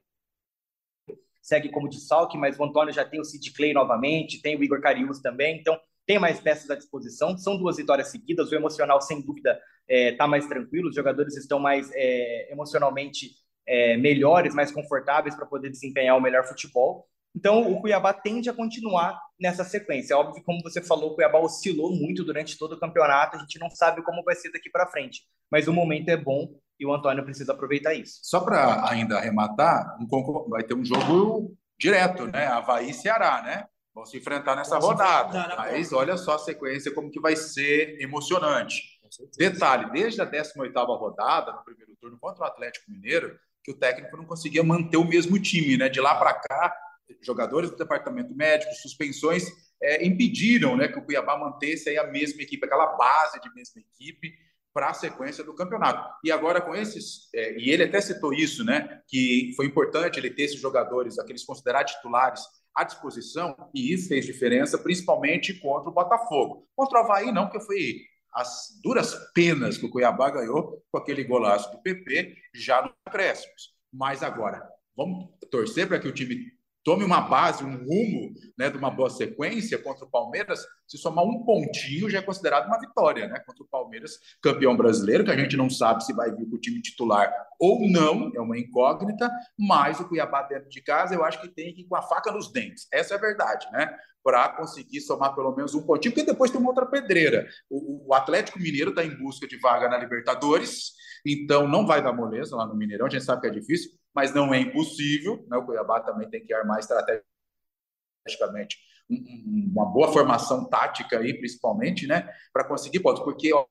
segue 1.47 1.69
como 1.69 1.87
desfalque, 1.87 2.37
mas 2.37 2.59
o 2.59 2.63
Antônio 2.65 2.93
já 2.93 3.05
tem 3.05 3.21
o 3.21 3.23
Sid 3.23 3.53
Clay 3.53 3.71
novamente, 3.71 4.41
tem 4.41 4.57
o 4.57 4.63
Igor 4.63 4.81
Carius 4.81 5.21
também, 5.21 5.57
então 5.57 5.79
tem 6.05 6.19
mais 6.19 6.41
peças 6.41 6.69
à 6.69 6.75
disposição. 6.75 7.37
São 7.37 7.57
duas 7.57 7.77
vitórias 7.77 8.09
seguidas, 8.09 8.51
o 8.51 8.55
emocional, 8.55 8.99
sem 8.99 9.21
dúvida, 9.21 9.51
está 9.51 9.63
é, 9.87 10.11
tá 10.11 10.27
mais 10.27 10.45
tranquilo, 10.45 10.89
os 10.89 10.95
jogadores 10.95 11.37
estão 11.37 11.57
mais 11.57 11.89
é, 11.93 12.51
emocionalmente 12.51 13.31
é, 13.65 13.95
melhores, 13.95 14.53
mais 14.53 14.73
confortáveis 14.73 15.35
para 15.35 15.45
poder 15.45 15.69
desempenhar 15.69 16.17
o 16.17 16.21
melhor 16.21 16.45
futebol. 16.45 17.07
Então, 17.33 17.71
o 17.71 17.79
Cuiabá 17.79 18.11
tende 18.13 18.49
a 18.49 18.53
continuar 18.53 19.17
nessa 19.39 19.63
sequência. 19.63 20.15
É 20.15 20.17
óbvio, 20.17 20.43
como 20.43 20.61
você 20.61 20.81
falou, 20.81 21.11
o 21.11 21.15
Cuiabá 21.15 21.39
oscilou 21.39 21.95
muito 21.95 22.25
durante 22.25 22.57
todo 22.57 22.73
o 22.73 22.79
campeonato, 22.79 23.37
a 23.37 23.39
gente 23.39 23.57
não 23.57 23.69
sabe 23.69 24.01
como 24.03 24.21
vai 24.21 24.35
ser 24.35 24.51
daqui 24.51 24.69
para 24.69 24.87
frente, 24.87 25.21
mas 25.49 25.65
o 25.67 25.73
momento 25.73 26.09
é 26.09 26.17
bom 26.17 26.49
e 26.79 26.85
o 26.85 26.93
Antônio 26.93 27.23
precisa 27.23 27.53
aproveitar 27.53 27.93
isso. 27.93 28.19
Só 28.23 28.39
para 28.39 28.89
ainda 28.89 29.17
arrematar, 29.17 29.97
um, 29.99 30.49
vai 30.49 30.63
ter 30.63 30.73
um 30.73 30.85
jogo 30.85 31.55
direto, 31.79 32.27
né? 32.27 32.47
Havaí 32.47 32.91
e 32.91 32.93
Ceará, 32.93 33.41
né? 33.41 33.65
Vão 33.93 34.05
se 34.05 34.17
enfrentar 34.17 34.55
nessa 34.55 34.77
rodada. 34.77 35.55
Mas 35.57 35.91
olha 35.91 36.17
só 36.17 36.35
a 36.35 36.39
sequência, 36.39 36.93
como 36.93 37.09
que 37.09 37.19
vai 37.19 37.35
ser 37.35 37.99
emocionante. 37.99 38.97
Detalhe, 39.37 39.91
desde 39.91 40.21
a 40.21 40.25
18ª 40.29 40.85
rodada, 40.97 41.51
no 41.51 41.63
primeiro 41.63 41.95
turno 41.99 42.17
contra 42.19 42.43
o 42.43 42.47
Atlético 42.47 42.91
Mineiro, 42.91 43.37
que 43.63 43.71
o 43.71 43.77
técnico 43.77 44.15
não 44.15 44.25
conseguia 44.25 44.63
manter 44.63 44.97
o 44.97 45.07
mesmo 45.07 45.39
time, 45.39 45.77
né? 45.77 45.89
De 45.89 45.99
lá 45.99 46.15
para 46.15 46.33
cá, 46.33 46.75
jogadores 47.21 47.71
do 47.71 47.77
departamento 47.77 48.35
médico, 48.35 48.71
suspensões, 48.75 49.45
é, 49.81 50.05
impediram 50.05 50.75
né, 50.75 50.87
que 50.87 50.97
o 50.97 51.03
Cuiabá 51.03 51.37
mantesse 51.37 51.89
aí 51.89 51.97
a 51.97 52.07
mesma 52.07 52.41
equipe, 52.41 52.65
aquela 52.65 52.97
base 52.97 53.39
de 53.39 53.53
mesma 53.53 53.81
equipe 53.81 54.33
para 54.77 54.89
a 54.89 54.93
sequência 54.93 55.43
do 55.43 55.55
campeonato. 55.55 56.07
E 56.23 56.31
agora 56.31 56.61
com 56.61 56.75
esses, 56.75 57.33
é, 57.33 57.59
e 57.59 57.71
ele 57.71 57.85
até 57.85 57.99
citou 57.99 58.31
isso, 58.31 58.63
né, 58.63 59.01
que 59.07 59.51
foi 59.55 59.65
importante 59.65 60.19
ele 60.19 60.29
ter 60.29 60.43
esses 60.43 60.61
jogadores, 60.61 61.17
aqueles 61.17 61.43
considerados 61.43 61.93
titulares, 61.93 62.43
à 62.75 62.83
disposição, 62.83 63.55
e 63.73 63.91
isso 63.91 64.07
fez 64.07 64.23
diferença, 64.23 64.77
principalmente 64.77 65.59
contra 65.59 65.89
o 65.89 65.91
Botafogo. 65.93 66.67
Contra 66.75 66.99
o 66.99 67.01
Havaí, 67.01 67.31
não, 67.31 67.47
porque 67.47 67.65
foi 67.65 68.01
as 68.31 68.79
duras 68.83 69.15
penas 69.33 69.79
que 69.79 69.87
o 69.87 69.89
Cuiabá 69.89 70.29
ganhou 70.29 70.79
com 70.91 70.99
aquele 70.99 71.23
golaço 71.23 71.71
do 71.71 71.81
PP 71.81 72.35
já 72.53 72.83
no 72.83 72.93
acréscimos. 73.03 73.73
Mas 73.91 74.21
agora, 74.21 74.61
vamos 74.95 75.27
torcer 75.49 75.87
para 75.87 75.99
que 75.99 76.07
o 76.07 76.13
time 76.13 76.51
tome 76.87 77.03
uma 77.03 77.19
base, 77.19 77.65
um 77.65 77.75
rumo 77.75 78.33
né, 78.57 78.69
de 78.69 78.77
uma 78.77 78.89
boa 78.89 79.09
sequência 79.09 79.77
contra 79.77 80.05
o 80.05 80.09
Palmeiras, 80.09 80.65
se 80.87 80.97
somar 80.97 81.25
um 81.25 81.43
pontinho 81.43 82.09
já 82.09 82.19
é 82.19 82.21
considerado 82.21 82.67
uma 82.67 82.79
vitória, 82.79 83.27
né? 83.27 83.41
Contra 83.45 83.61
o 83.61 83.67
Palmeiras, 83.67 84.17
campeão 84.41 84.73
brasileiro, 84.77 85.25
que 85.25 85.31
a 85.31 85.35
gente 85.35 85.57
não 85.57 85.69
sabe 85.69 86.05
se 86.05 86.13
vai 86.13 86.33
vir 86.33 86.49
com 86.49 86.55
o 86.55 86.61
time 86.61 86.81
titular 86.81 87.29
ou 87.59 87.85
não, 87.89 88.31
é 88.33 88.39
uma 88.39 88.57
incógnita, 88.57 89.29
mas 89.59 89.99
o 89.99 90.07
Cuiabá 90.07 90.43
dentro 90.43 90.69
de 90.69 90.81
casa 90.81 91.13
eu 91.13 91.25
acho 91.25 91.41
que 91.41 91.49
tem 91.49 91.73
que 91.73 91.81
ir 91.81 91.87
com 91.89 91.95
a 91.97 92.01
faca 92.01 92.31
nos 92.31 92.53
dentes. 92.53 92.87
Essa 92.89 93.15
é 93.15 93.17
a 93.17 93.19
verdade, 93.19 93.67
né? 93.73 93.93
Para 94.23 94.47
conseguir 94.55 95.01
somar 95.01 95.35
pelo 95.35 95.53
menos 95.53 95.75
um 95.75 95.85
pontinho, 95.85 96.13
porque 96.13 96.25
depois 96.25 96.51
tem 96.51 96.61
uma 96.61 96.69
outra 96.69 96.85
pedreira. 96.85 97.49
O, 97.69 98.07
o 98.07 98.13
Atlético 98.13 98.59
Mineiro 98.59 98.91
está 98.91 99.03
em 99.03 99.13
busca 99.17 99.45
de 99.45 99.59
vaga 99.59 99.89
na 99.89 99.97
Libertadores, 99.97 100.93
então 101.25 101.67
não 101.67 101.85
vai 101.85 102.01
dar 102.01 102.13
moleza 102.13 102.55
lá 102.55 102.65
no 102.65 102.77
Mineirão, 102.77 103.07
a 103.07 103.09
gente 103.09 103.25
sabe 103.25 103.41
que 103.41 103.47
é 103.47 103.51
difícil 103.51 103.91
mas 104.17 104.33
não 104.33 104.51
é 104.51 104.59
impossível. 104.59 105.45
Né? 105.47 105.55
O 105.57 105.63
Cuiabá 105.63 105.99
também 105.99 106.27
tem 106.27 106.43
que 106.43 106.51
armar 106.51 106.79
estrategicamente 106.79 108.75
uma 109.07 109.85
boa 109.85 110.11
formação 110.11 110.67
tática 110.67 111.19
aí, 111.19 111.37
principalmente, 111.37 112.07
né, 112.07 112.27
para 112.51 112.67
conseguir 112.67 112.99
pontos, 112.99 113.23
porque 113.23 113.53
a 113.53 113.63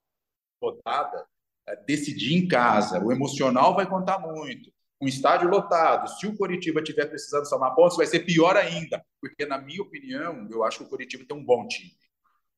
rodada 0.62 1.26
é, 1.68 1.76
decidir 1.84 2.36
em 2.36 2.46
casa, 2.46 3.04
o 3.04 3.10
emocional 3.12 3.74
vai 3.74 3.86
contar 3.86 4.20
muito. 4.20 4.72
Um 5.02 5.08
estádio 5.08 5.50
lotado, 5.50 6.08
se 6.08 6.26
o 6.26 6.36
Coritiba 6.36 6.80
tiver 6.80 7.06
precisando 7.06 7.44
somar 7.46 7.74
pontos, 7.74 7.96
vai 7.96 8.06
ser 8.06 8.20
pior 8.20 8.56
ainda, 8.56 9.04
porque 9.20 9.44
na 9.44 9.58
minha 9.58 9.82
opinião, 9.82 10.48
eu 10.50 10.64
acho 10.64 10.78
que 10.78 10.84
o 10.84 10.88
Coritiba 10.88 11.24
tem 11.28 11.36
um 11.36 11.44
bom 11.44 11.66
time. 11.66 11.92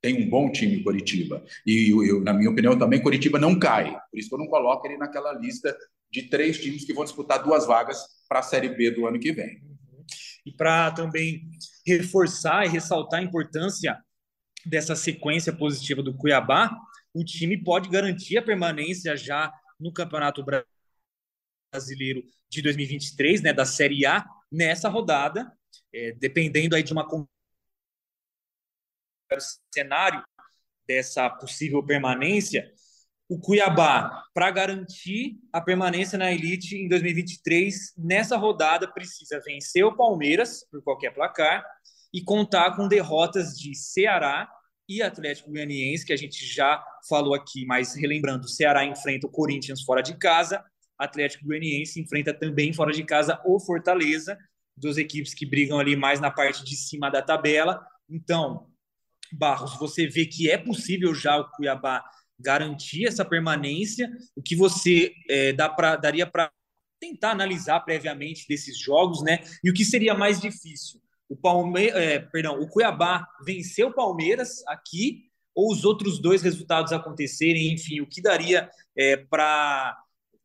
Tem 0.01 0.23
um 0.23 0.31
bom 0.31 0.51
time 0.51 0.83
Coritiba. 0.83 1.45
E 1.67 1.91
eu, 1.91 2.21
na 2.21 2.33
minha 2.33 2.51
opinião 2.51 2.79
também 2.79 3.03
Coritiba 3.03 3.39
não 3.39 3.59
cai. 3.59 3.93
Por 4.11 4.19
isso 4.19 4.29
que 4.29 4.35
eu 4.35 4.39
não 4.39 4.47
coloco 4.47 4.87
ele 4.87 4.97
naquela 4.97 5.33
lista 5.33 5.77
de 6.11 6.23
três 6.23 6.59
times 6.59 6.85
que 6.85 6.95
vão 6.95 7.05
disputar 7.05 7.43
duas 7.43 7.67
vagas 7.67 7.99
para 8.29 8.39
a 8.39 8.43
Série 8.43 8.69
B 8.69 8.91
do 8.91 9.07
ano 9.07 9.19
que 9.19 9.33
vem. 9.33 9.61
E 10.47 10.53
para 10.53 10.91
também 10.93 11.49
reforçar 11.87 12.65
e 12.65 12.69
ressaltar 12.69 13.21
a 13.21 13.23
importância 13.23 13.99
dessa 14.65 14.97
sequência 14.97 15.53
positiva 15.53 16.03
do 16.03 16.17
Cuiabá, 16.17 16.71
o 17.13 17.25
time 17.25 17.63
pode 17.63 17.89
garantir 17.89 18.39
a 18.39 18.43
permanência 18.43 19.17
já 19.17 19.53
no 19.79 19.93
Campeonato 19.93 20.45
Brasileiro 21.73 22.23
de 22.49 22.63
2023, 22.63 23.43
né, 23.43 23.53
da 23.53 23.65
Série 23.65 24.07
A, 24.07 24.25
nessa 24.51 24.89
rodada, 24.89 25.53
é, 25.93 26.13
dependendo 26.13 26.75
aí 26.75 26.83
de 26.83 26.93
uma 26.93 27.07
cenário 29.73 30.23
dessa 30.87 31.29
possível 31.29 31.83
permanência, 31.83 32.73
o 33.29 33.39
Cuiabá, 33.39 34.25
para 34.33 34.51
garantir 34.51 35.39
a 35.53 35.61
permanência 35.61 36.19
na 36.19 36.33
elite 36.33 36.77
em 36.77 36.89
2023, 36.89 37.93
nessa 37.99 38.39
rodada 38.39 38.91
precisa 38.91 39.41
vencer 39.45 39.85
o 39.85 39.95
Palmeiras 39.95 40.67
por 40.71 40.83
qualquer 40.83 41.13
placar 41.13 41.63
e 42.13 42.23
contar 42.25 42.75
com 42.75 42.89
derrotas 42.89 43.55
de 43.59 43.75
Ceará 43.75 44.51
e 44.89 45.03
Atlético 45.03 45.51
Goianiense, 45.51 46.07
que 46.07 46.13
a 46.15 46.17
gente 46.17 46.43
já 46.47 46.83
falou 47.07 47.35
aqui, 47.35 47.67
mas 47.67 47.95
relembrando, 47.95 48.49
Ceará 48.49 48.83
enfrenta 48.87 49.27
o 49.27 49.31
Corinthians 49.31 49.83
fora 49.83 50.03
de 50.03 50.17
casa, 50.17 50.65
Atlético 50.99 51.45
Goianiense 51.45 52.01
enfrenta 52.01 52.33
também 52.33 52.73
fora 52.73 52.93
de 52.93 53.05
casa 53.05 53.39
o 53.45 53.61
Fortaleza, 53.61 54.39
duas 54.75 54.97
equipes 54.97 55.35
que 55.35 55.45
brigam 55.45 55.79
ali 55.79 55.95
mais 55.95 56.19
na 56.19 56.31
parte 56.31 56.65
de 56.65 56.75
cima 56.75 57.11
da 57.11 57.21
tabela. 57.21 57.87
Então, 58.09 58.67
Barros, 59.33 59.79
você 59.79 60.07
vê 60.07 60.27
que 60.27 60.51
é 60.51 60.57
possível 60.57 61.15
já 61.15 61.37
o 61.39 61.51
Cuiabá 61.51 62.05
garantir 62.39 63.07
essa 63.07 63.25
permanência, 63.25 64.11
o 64.37 64.43
que 64.43 64.55
você 64.55 65.13
é, 65.29 65.53
dá 65.53 65.69
pra, 65.69 65.97
daria 65.97 66.27
para 66.27 66.51
tentar 67.01 67.31
analisar 67.31 67.81
previamente 67.81 68.47
desses 68.49 68.79
jogos, 68.79 69.23
né? 69.23 69.41
E 69.63 69.71
o 69.71 69.75
que 69.75 69.85
seria 69.85 70.15
mais 70.15 70.41
difícil? 70.41 71.01
O 71.29 71.37
Palme 71.37 71.89
é, 71.89 72.19
perdão, 72.19 72.61
o 72.61 72.69
Cuiabá 72.69 73.27
venceu 73.45 73.89
o 73.89 73.95
Palmeiras 73.95 74.67
aqui 74.67 75.29
ou 75.55 75.73
os 75.73 75.85
outros 75.85 76.21
dois 76.21 76.43
resultados 76.43 76.93
acontecerem, 76.93 77.73
enfim, 77.73 78.01
o 78.01 78.07
que 78.07 78.23
daria 78.23 78.71
é, 78.97 79.17
para 79.17 79.97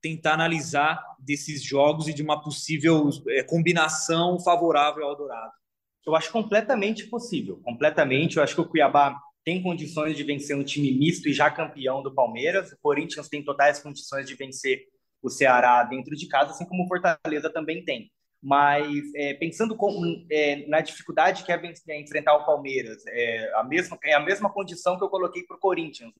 tentar 0.01 0.33
analisar 0.33 1.01
desses 1.19 1.63
jogos 1.63 2.07
e 2.07 2.13
de 2.13 2.21
uma 2.21 2.41
possível 2.41 3.09
é, 3.29 3.43
combinação 3.43 4.39
favorável 4.39 5.05
ao 5.05 5.15
Dourado? 5.15 5.62
Eu 6.05 6.15
acho 6.15 6.31
completamente 6.31 7.07
possível, 7.07 7.59
completamente. 7.63 8.37
Eu 8.37 8.43
acho 8.43 8.55
que 8.55 8.61
o 8.61 8.67
Cuiabá 8.67 9.17
tem 9.43 9.61
condições 9.61 10.15
de 10.15 10.23
vencer 10.23 10.55
um 10.55 10.63
time 10.63 10.91
misto 10.91 11.27
e 11.27 11.33
já 11.33 11.49
campeão 11.49 12.01
do 12.01 12.13
Palmeiras. 12.13 12.71
O 12.71 12.77
Corinthians 12.81 13.29
tem 13.29 13.43
totais 13.43 13.79
condições 13.79 14.27
de 14.27 14.35
vencer 14.35 14.85
o 15.21 15.29
Ceará 15.29 15.83
dentro 15.83 16.15
de 16.15 16.27
casa, 16.27 16.51
assim 16.51 16.65
como 16.65 16.83
o 16.83 16.87
Fortaleza 16.87 17.49
também 17.49 17.83
tem. 17.83 18.11
Mas 18.41 18.85
é, 19.15 19.33
pensando 19.35 19.75
com, 19.75 20.25
é, 20.29 20.67
na 20.67 20.81
dificuldade 20.81 21.45
que 21.45 21.51
é, 21.51 21.57
vencer, 21.57 21.95
é 21.95 22.01
enfrentar 22.01 22.35
o 22.35 22.45
Palmeiras, 22.45 23.01
é 23.07 23.53
a 23.55 23.63
mesma, 23.63 23.97
é 24.03 24.13
a 24.13 24.19
mesma 24.19 24.51
condição 24.51 24.97
que 24.97 25.03
eu 25.03 25.09
coloquei 25.09 25.43
para 25.43 25.55
o 25.55 25.59
Corinthians. 25.59 26.11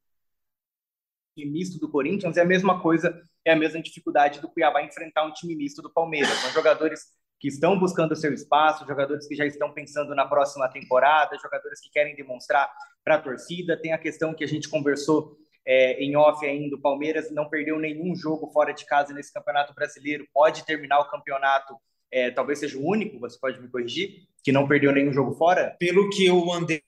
O 1.37 1.45
misto 1.47 1.79
do 1.79 1.89
Corinthians 1.89 2.37
é 2.37 2.41
a 2.41 2.45
mesma 2.45 2.81
coisa, 2.81 3.21
é 3.43 3.51
a 3.51 3.55
mesma 3.55 3.81
dificuldade 3.81 4.39
do 4.39 4.47
Cuiabá 4.47 4.81
enfrentar 4.83 5.25
um 5.25 5.33
time 5.33 5.53
misto 5.53 5.81
do 5.81 5.91
Palmeiras. 5.91 6.29
São 6.29 6.51
jogadores 6.51 7.07
que 7.43 7.50
estão 7.50 7.77
buscando 7.77 8.15
seu 8.15 8.33
espaço, 8.33 8.88
jogadores 8.88 9.27
que 9.27 9.35
já 9.35 9.45
estão 9.45 9.73
pensando 9.73 10.15
na 10.15 10.25
próxima 10.25 10.65
temporada, 10.69 11.38
jogadores 11.38 11.81
que 11.81 11.89
querem 11.89 12.15
demonstrar 12.15 12.71
para 13.03 13.15
a 13.15 13.21
torcida. 13.21 13.75
Tem 13.75 13.91
a 13.91 13.97
questão 13.97 14.33
que 14.33 14.45
a 14.45 14.47
gente 14.47 14.69
conversou 14.69 15.38
é, 15.65 16.01
em 16.01 16.15
off 16.15 16.45
ainda, 16.45 16.77
o 16.77 16.81
Palmeiras 16.81 17.29
não 17.31 17.50
perdeu 17.50 17.77
nenhum 17.77 18.15
jogo 18.15 18.50
fora 18.53 18.71
de 18.71 18.85
casa 18.85 19.13
nesse 19.13 19.33
Campeonato 19.33 19.73
Brasileiro, 19.73 20.25
pode 20.33 20.65
terminar 20.65 21.01
o 21.01 21.09
campeonato, 21.09 21.75
é, 22.09 22.31
talvez 22.31 22.59
seja 22.59 22.77
o 22.77 22.88
único, 22.88 23.19
você 23.19 23.38
pode 23.38 23.59
me 23.59 23.67
corrigir, 23.67 24.25
que 24.41 24.53
não 24.53 24.65
perdeu 24.65 24.93
nenhum 24.93 25.12
jogo 25.12 25.33
fora? 25.33 25.75
Pelo 25.77 26.09
que 26.12 26.25
eu 26.25 26.50
andei 26.50 26.81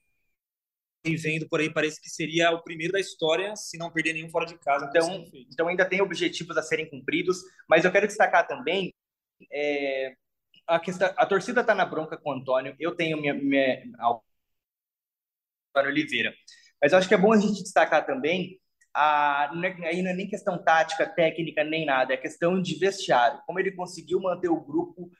vendo 1.06 1.50
por 1.50 1.60
aí, 1.60 1.70
parece 1.70 2.02
que 2.02 2.10
seria 2.10 2.52
o 2.52 2.64
primeiro 2.64 2.94
da 2.94 3.00
história 3.02 3.58
se 3.58 3.78
não 3.78 3.92
perder 3.92 4.14
nenhum 4.14 4.30
fora 4.30 4.46
de 4.46 4.58
casa. 4.58 4.86
Então, 4.86 5.26
então 5.52 5.68
ainda 5.68 5.84
tem 5.84 6.02
objetivos 6.02 6.56
a 6.56 6.64
serem 6.64 6.90
cumpridos, 6.90 7.42
mas 7.68 7.84
eu 7.84 7.92
quero 7.92 8.08
destacar 8.08 8.48
também 8.48 8.94
é, 9.52 10.16
a, 10.68 10.80
questão, 10.80 11.14
a 11.16 11.26
torcida 11.26 11.62
está 11.62 11.74
na 11.76 11.86
bronca 11.86 12.18
com 12.18 12.30
o 12.30 12.34
Antônio. 12.34 12.76
Eu 12.80 12.96
tenho 12.96 13.20
minha, 13.20 13.34
minha 13.34 13.84
Antônio 15.70 15.92
Oliveira. 15.92 16.34
Mas 16.82 16.92
eu 16.92 16.98
acho 16.98 17.08
que 17.08 17.14
é 17.14 17.18
bom 17.18 17.34
a 17.34 17.40
gente 17.40 17.64
destacar 17.64 18.06
também 18.06 18.60
a, 18.96 19.52
é, 19.62 19.88
aí 19.88 20.02
não 20.02 20.12
é 20.12 20.14
nem 20.14 20.28
questão 20.28 20.58
tática, 20.58 21.06
técnica, 21.06 21.64
nem 21.64 21.86
nada, 21.86 22.14
é 22.14 22.18
questão 22.18 22.62
de 22.62 22.76
vestiário. 22.76 23.42
Como 23.46 23.60
ele 23.60 23.72
conseguiu 23.72 24.22
manter 24.22 24.48
o 24.48 24.62
grupo 24.62 25.12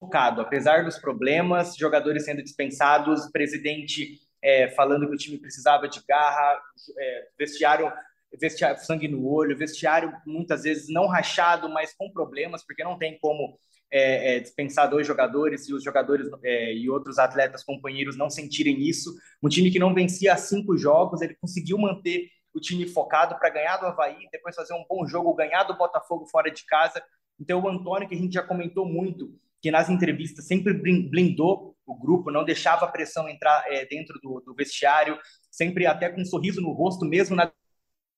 focado, 0.00 0.40
apesar 0.40 0.84
dos 0.84 0.98
problemas, 0.98 1.76
jogadores 1.76 2.24
sendo 2.24 2.42
dispensados, 2.42 3.30
presidente 3.30 4.20
é, 4.42 4.68
falando 4.70 5.06
que 5.08 5.14
o 5.14 5.18
time 5.18 5.38
precisava 5.38 5.88
de 5.88 6.02
garra, 6.06 6.60
é, 6.98 7.28
vestiário, 7.38 7.92
vestiário, 8.38 8.84
sangue 8.84 9.08
no 9.08 9.24
olho, 9.26 9.56
vestiário 9.56 10.12
muitas 10.26 10.64
vezes 10.64 10.88
não 10.88 11.06
rachado, 11.06 11.68
mas 11.68 11.94
com 11.94 12.10
problemas, 12.10 12.64
porque 12.64 12.82
não 12.82 12.98
tem 12.98 13.16
como 13.20 13.58
é, 13.90 14.36
é, 14.36 14.40
dispensar 14.40 14.88
dois 14.88 15.06
jogadores 15.06 15.68
e 15.68 15.74
os 15.74 15.82
jogadores 15.82 16.28
é, 16.42 16.74
e 16.74 16.90
outros 16.90 17.18
atletas 17.18 17.62
companheiros 17.62 18.16
não 18.16 18.28
sentirem 18.28 18.80
isso. 18.82 19.14
Um 19.42 19.48
time 19.48 19.70
que 19.70 19.78
não 19.78 19.94
vencia 19.94 20.32
há 20.32 20.36
cinco 20.36 20.76
jogos, 20.76 21.22
ele 21.22 21.36
conseguiu 21.40 21.78
manter 21.78 22.28
o 22.54 22.60
time 22.60 22.86
focado 22.88 23.38
para 23.38 23.50
ganhar 23.50 23.76
do 23.76 23.86
Havaí, 23.86 24.28
depois 24.32 24.56
fazer 24.56 24.74
um 24.74 24.84
bom 24.88 25.06
jogo, 25.06 25.34
ganhar 25.34 25.64
do 25.64 25.76
Botafogo 25.76 26.26
fora 26.26 26.50
de 26.50 26.64
casa. 26.64 27.02
Então, 27.38 27.60
o 27.60 27.68
Antônio, 27.68 28.08
que 28.08 28.14
a 28.14 28.18
gente 28.18 28.32
já 28.32 28.42
comentou 28.42 28.86
muito, 28.86 29.34
que 29.60 29.70
nas 29.70 29.90
entrevistas 29.90 30.46
sempre 30.46 30.72
blindou 30.72 31.76
o 31.84 31.94
grupo, 31.94 32.30
não 32.30 32.44
deixava 32.44 32.86
a 32.86 32.88
pressão 32.88 33.28
entrar 33.28 33.64
é, 33.68 33.84
dentro 33.84 34.18
do, 34.20 34.40
do, 34.40 34.54
vestiário, 34.54 35.18
sempre 35.50 35.86
até 35.86 36.08
com 36.08 36.20
um 36.20 36.24
sorriso 36.24 36.60
no 36.60 36.72
rosto, 36.72 37.04
mesmo 37.04 37.36
na 37.36 37.52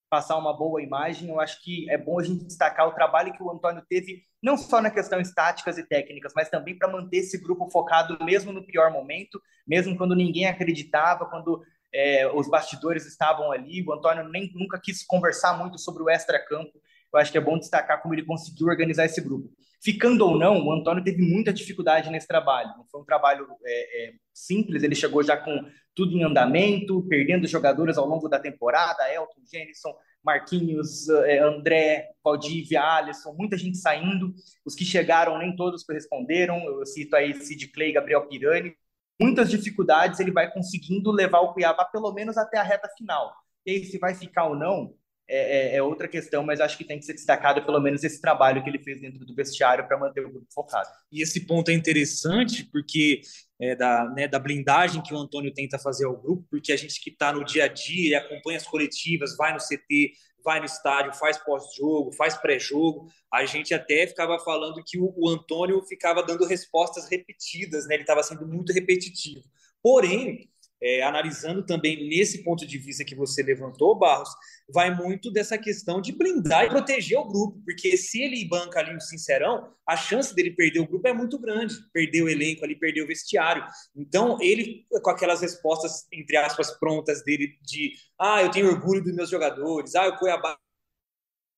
passar 0.09 0.37
uma 0.37 0.55
boa 0.55 0.81
imagem. 0.81 1.29
Eu 1.29 1.39
acho 1.39 1.63
que 1.63 1.89
é 1.89 1.97
bom 1.97 2.19
a 2.19 2.23
gente 2.23 2.45
destacar 2.45 2.87
o 2.87 2.93
trabalho 2.93 3.33
que 3.33 3.43
o 3.43 3.51
Antônio 3.51 3.83
teve, 3.87 4.23
não 4.41 4.57
só 4.57 4.81
na 4.81 4.89
questão 4.89 5.19
estáticas 5.19 5.77
e 5.77 5.83
técnicas, 5.83 6.33
mas 6.35 6.49
também 6.49 6.77
para 6.77 6.91
manter 6.91 7.17
esse 7.17 7.37
grupo 7.37 7.69
focado 7.69 8.17
mesmo 8.23 8.51
no 8.51 8.65
pior 8.65 8.91
momento, 8.91 9.41
mesmo 9.67 9.97
quando 9.97 10.15
ninguém 10.15 10.47
acreditava, 10.47 11.25
quando 11.25 11.63
é, 11.93 12.27
os 12.33 12.49
bastidores 12.49 13.05
estavam 13.05 13.51
ali. 13.51 13.83
O 13.85 13.93
Antônio 13.93 14.27
nem 14.27 14.51
nunca 14.53 14.79
quis 14.79 15.03
conversar 15.05 15.57
muito 15.57 15.77
sobre 15.77 16.03
o 16.03 16.09
extra-campo. 16.09 16.81
Eu 17.13 17.19
acho 17.19 17.31
que 17.31 17.37
é 17.37 17.41
bom 17.41 17.57
destacar 17.57 18.01
como 18.01 18.13
ele 18.13 18.25
conseguiu 18.25 18.67
organizar 18.67 19.05
esse 19.05 19.21
grupo. 19.21 19.49
Ficando 19.81 20.25
ou 20.25 20.37
não, 20.37 20.61
o 20.65 20.73
Antônio 20.73 21.03
teve 21.03 21.21
muita 21.21 21.53
dificuldade 21.53 22.09
nesse 22.09 22.27
trabalho. 22.27 22.73
Não 22.77 22.85
foi 22.85 23.01
um 23.01 23.05
trabalho 23.05 23.47
é, 23.65 24.09
é, 24.09 24.13
simples, 24.33 24.83
ele 24.83 24.93
chegou 24.95 25.23
já 25.23 25.37
com 25.37 25.65
tudo 25.95 26.15
em 26.15 26.23
andamento, 26.23 27.01
perdendo 27.07 27.47
jogadores 27.47 27.97
ao 27.97 28.05
longo 28.05 28.27
da 28.27 28.39
temporada, 28.39 29.11
Elton, 29.13 29.41
Jenison, 29.51 29.93
Marquinhos, 30.23 31.09
é, 31.09 31.39
André, 31.39 32.09
Valdívia, 32.23 32.81
Alisson, 32.81 33.33
muita 33.33 33.57
gente 33.57 33.77
saindo. 33.77 34.33
Os 34.65 34.75
que 34.75 34.85
chegaram, 34.85 35.37
nem 35.37 35.55
todos 35.55 35.83
corresponderam. 35.83 36.59
Eu 36.65 36.85
cito 36.85 37.15
aí 37.15 37.33
Sid 37.33 37.67
Clay, 37.69 37.93
Gabriel 37.93 38.27
Pirani. 38.27 38.75
Muitas 39.19 39.49
dificuldades, 39.49 40.19
ele 40.19 40.31
vai 40.31 40.51
conseguindo 40.51 41.11
levar 41.11 41.39
o 41.39 41.53
Cuiabá 41.53 41.83
pelo 41.85 42.13
menos 42.13 42.37
até 42.37 42.57
a 42.57 42.63
reta 42.63 42.89
final. 42.97 43.33
E 43.65 43.71
aí, 43.71 43.85
se 43.85 43.97
vai 43.97 44.13
ficar 44.15 44.45
ou 44.45 44.55
não, 44.55 44.93
é, 45.31 45.73
é, 45.73 45.75
é, 45.75 45.83
outra 45.83 46.07
questão, 46.07 46.43
mas 46.43 46.59
acho 46.59 46.75
que 46.75 46.83
tem 46.83 46.97
que 46.97 47.05
ser 47.05 47.13
destacado 47.13 47.63
pelo 47.63 47.79
menos 47.79 48.03
esse 48.03 48.19
trabalho 48.19 48.63
que 48.63 48.69
ele 48.69 48.79
fez 48.79 48.99
dentro 48.99 49.23
do 49.23 49.35
vestiário 49.35 49.87
para 49.87 49.97
manter 49.97 50.25
o 50.25 50.31
grupo 50.31 50.47
focado. 50.51 50.89
E 51.11 51.21
esse 51.21 51.45
ponto 51.45 51.69
é 51.69 51.73
interessante 51.75 52.63
porque 52.71 53.21
é, 53.61 53.75
da, 53.75 54.05
né, 54.09 54.27
da 54.27 54.39
blindagem 54.39 55.03
que 55.03 55.13
o 55.13 55.17
Antônio 55.17 55.53
tenta 55.53 55.77
fazer 55.77 56.05
ao 56.05 56.17
grupo, 56.17 56.47
porque 56.49 56.71
a 56.73 56.75
gente 56.75 56.99
que 56.99 57.11
está 57.11 57.31
no 57.31 57.45
dia 57.45 57.65
a 57.65 57.67
dia, 57.67 58.17
acompanha 58.17 58.57
as 58.57 58.65
coletivas, 58.65 59.37
vai 59.37 59.53
no 59.53 59.59
CT, 59.59 60.13
vai 60.43 60.59
no 60.59 60.65
estádio, 60.65 61.13
faz 61.13 61.37
pós-jogo, 61.37 62.11
faz 62.13 62.35
pré-jogo, 62.35 63.05
a 63.31 63.45
gente 63.45 63.71
até 63.71 64.07
ficava 64.07 64.39
falando 64.39 64.83
que 64.83 64.97
o, 64.97 65.13
o 65.15 65.29
Antônio 65.29 65.79
ficava 65.83 66.23
dando 66.23 66.43
respostas 66.43 67.07
repetidas, 67.07 67.85
né? 67.87 67.93
ele 67.93 68.03
estava 68.03 68.23
sendo 68.23 68.47
muito 68.47 68.73
repetitivo. 68.73 69.43
Porém, 69.83 70.49
é, 70.81 71.01
analisando 71.01 71.65
também 71.65 72.07
nesse 72.07 72.43
ponto 72.43 72.65
de 72.65 72.77
vista 72.77 73.03
que 73.03 73.15
você 73.15 73.43
levantou, 73.43 73.97
Barros, 73.97 74.29
vai 74.71 74.95
muito 74.95 75.31
dessa 75.31 75.57
questão 75.57 75.99
de 76.01 76.11
blindar 76.11 76.65
e 76.65 76.69
proteger 76.69 77.17
o 77.17 77.27
grupo, 77.27 77.61
porque 77.65 77.97
se 77.97 78.21
ele 78.21 78.47
banca 78.47 78.79
ali 78.79 78.95
o 78.95 79.01
sincerão, 79.01 79.73
a 79.85 79.97
chance 79.97 80.33
dele 80.33 80.51
perder 80.51 80.79
o 80.79 80.87
grupo 80.87 81.07
é 81.07 81.13
muito 81.13 81.39
grande, 81.39 81.75
perder 81.91 82.21
o 82.21 82.29
elenco 82.29 82.63
ali, 82.63 82.75
perder 82.75 83.01
o 83.01 83.07
vestiário. 83.07 83.65
Então, 83.95 84.37
ele, 84.41 84.85
com 85.01 85.09
aquelas 85.09 85.41
respostas, 85.41 86.07
entre 86.13 86.37
aspas, 86.37 86.71
prontas 86.79 87.23
dele 87.23 87.57
de 87.61 87.93
ah, 88.19 88.41
eu 88.41 88.51
tenho 88.51 88.67
orgulho 88.67 89.03
dos 89.03 89.13
meus 89.13 89.29
jogadores, 89.29 89.95
ah, 89.95 90.07
o 90.07 90.17
Cuiabá 90.17 90.57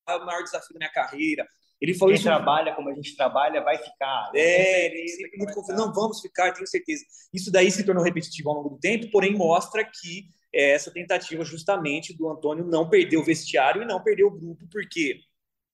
é 0.07 0.15
o 0.15 0.25
maior 0.25 0.43
desafio 0.43 0.73
da 0.73 0.79
minha 0.79 0.91
carreira, 0.91 1.47
ele 1.81 1.95
falou 1.95 2.13
Quem 2.13 2.19
isso. 2.19 2.29
trabalha 2.29 2.75
como 2.75 2.89
a 2.89 2.93
gente 2.93 3.15
trabalha 3.15 3.63
vai 3.63 3.77
ficar. 3.77 4.31
É, 4.35 4.85
ele 4.85 5.07
sempre 5.07 5.37
muito 5.39 5.53
confuso. 5.53 5.75
Não, 5.75 5.91
vamos 5.91 6.21
ficar, 6.21 6.53
tenho 6.53 6.67
certeza. 6.67 7.03
Isso 7.33 7.51
daí 7.51 7.71
se 7.71 7.83
tornou 7.83 8.03
repetitivo 8.03 8.49
ao 8.49 8.57
longo 8.57 8.69
do 8.69 8.79
tempo, 8.79 9.09
porém 9.09 9.35
mostra 9.35 9.83
que 9.83 10.27
é 10.53 10.71
essa 10.73 10.91
tentativa 10.91 11.43
justamente 11.43 12.15
do 12.15 12.29
Antônio 12.29 12.65
não 12.65 12.87
perder 12.87 13.17
o 13.17 13.23
vestiário 13.23 13.81
e 13.81 13.85
não 13.85 14.03
perder 14.03 14.25
o 14.25 14.31
grupo, 14.31 14.67
porque 14.71 15.21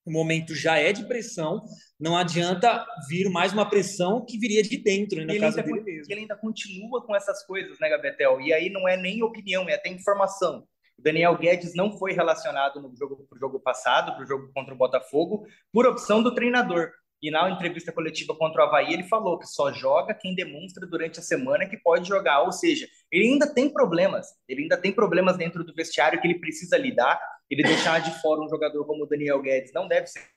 o 0.06 0.12
momento 0.12 0.56
já 0.56 0.78
é 0.78 0.94
de 0.94 1.06
pressão, 1.06 1.62
não 2.00 2.16
adianta 2.16 2.86
vir 3.10 3.30
mais 3.30 3.52
uma 3.52 3.70
pressão 3.70 4.24
que 4.24 4.40
viria 4.40 4.64
de 4.64 4.78
dentro, 4.78 5.20
né, 5.20 5.26
na 5.26 5.34
ele 5.34 5.42
casa 5.42 5.62
dele 5.62 5.82
mesmo. 5.82 6.06
Ele 6.10 6.22
ainda 6.22 6.38
continua 6.38 7.06
com 7.06 7.14
essas 7.14 7.46
coisas, 7.46 7.78
né, 7.80 7.90
Gabetel? 7.90 8.40
E 8.40 8.54
aí 8.54 8.70
não 8.70 8.88
é 8.88 8.96
nem 8.96 9.22
opinião, 9.22 9.68
é 9.68 9.74
até 9.74 9.90
informação. 9.90 10.66
O 10.98 11.02
Daniel 11.02 11.38
Guedes 11.38 11.76
não 11.76 11.98
foi 11.98 12.14
relacionado 12.14 12.82
no 12.82 12.96
jogo 12.96 13.26
pro 13.30 13.40
jogo 13.40 13.60
passado, 13.60 14.14
para 14.14 14.24
o 14.24 14.28
jogo 14.28 14.52
contra 14.54 14.74
o 14.74 14.78
Botafogo, 14.78 15.46
por 15.72 15.86
opção 15.86 16.24
do 16.24 16.34
treinador. 16.34 16.92
E 17.22 17.32
na 17.32 17.50
entrevista 17.50 17.92
coletiva 17.92 18.36
contra 18.36 18.64
o 18.64 18.68
Havaí, 18.68 18.94
ele 18.94 19.04
falou 19.04 19.40
que 19.40 19.48
só 19.48 19.72
joga 19.74 20.14
quem 20.14 20.36
demonstra 20.36 20.86
durante 20.86 21.20
a 21.20 21.24
semana 21.24 21.68
que 21.68 21.78
pode 21.78 22.08
jogar. 22.08 22.42
Ou 22.42 22.52
seja, 22.52 22.88
ele 23.12 23.30
ainda 23.30 23.52
tem 23.52 23.70
problemas. 23.70 24.28
Ele 24.48 24.64
ainda 24.64 24.78
tem 24.78 24.92
problemas 24.92 25.36
dentro 25.36 25.64
do 25.64 25.74
vestiário 25.74 26.22
que 26.22 26.28
ele 26.28 26.40
precisa 26.40 26.78
lidar. 26.78 27.20
Ele 27.50 27.64
deixar 27.64 28.00
de 28.00 28.22
fora 28.22 28.42
um 28.42 28.50
jogador 28.50 28.86
como 28.86 29.04
o 29.04 29.08
Daniel 29.08 29.42
Guedes 29.42 29.74
não 29.74 29.88
deve 29.88 30.08
ser 30.08 30.37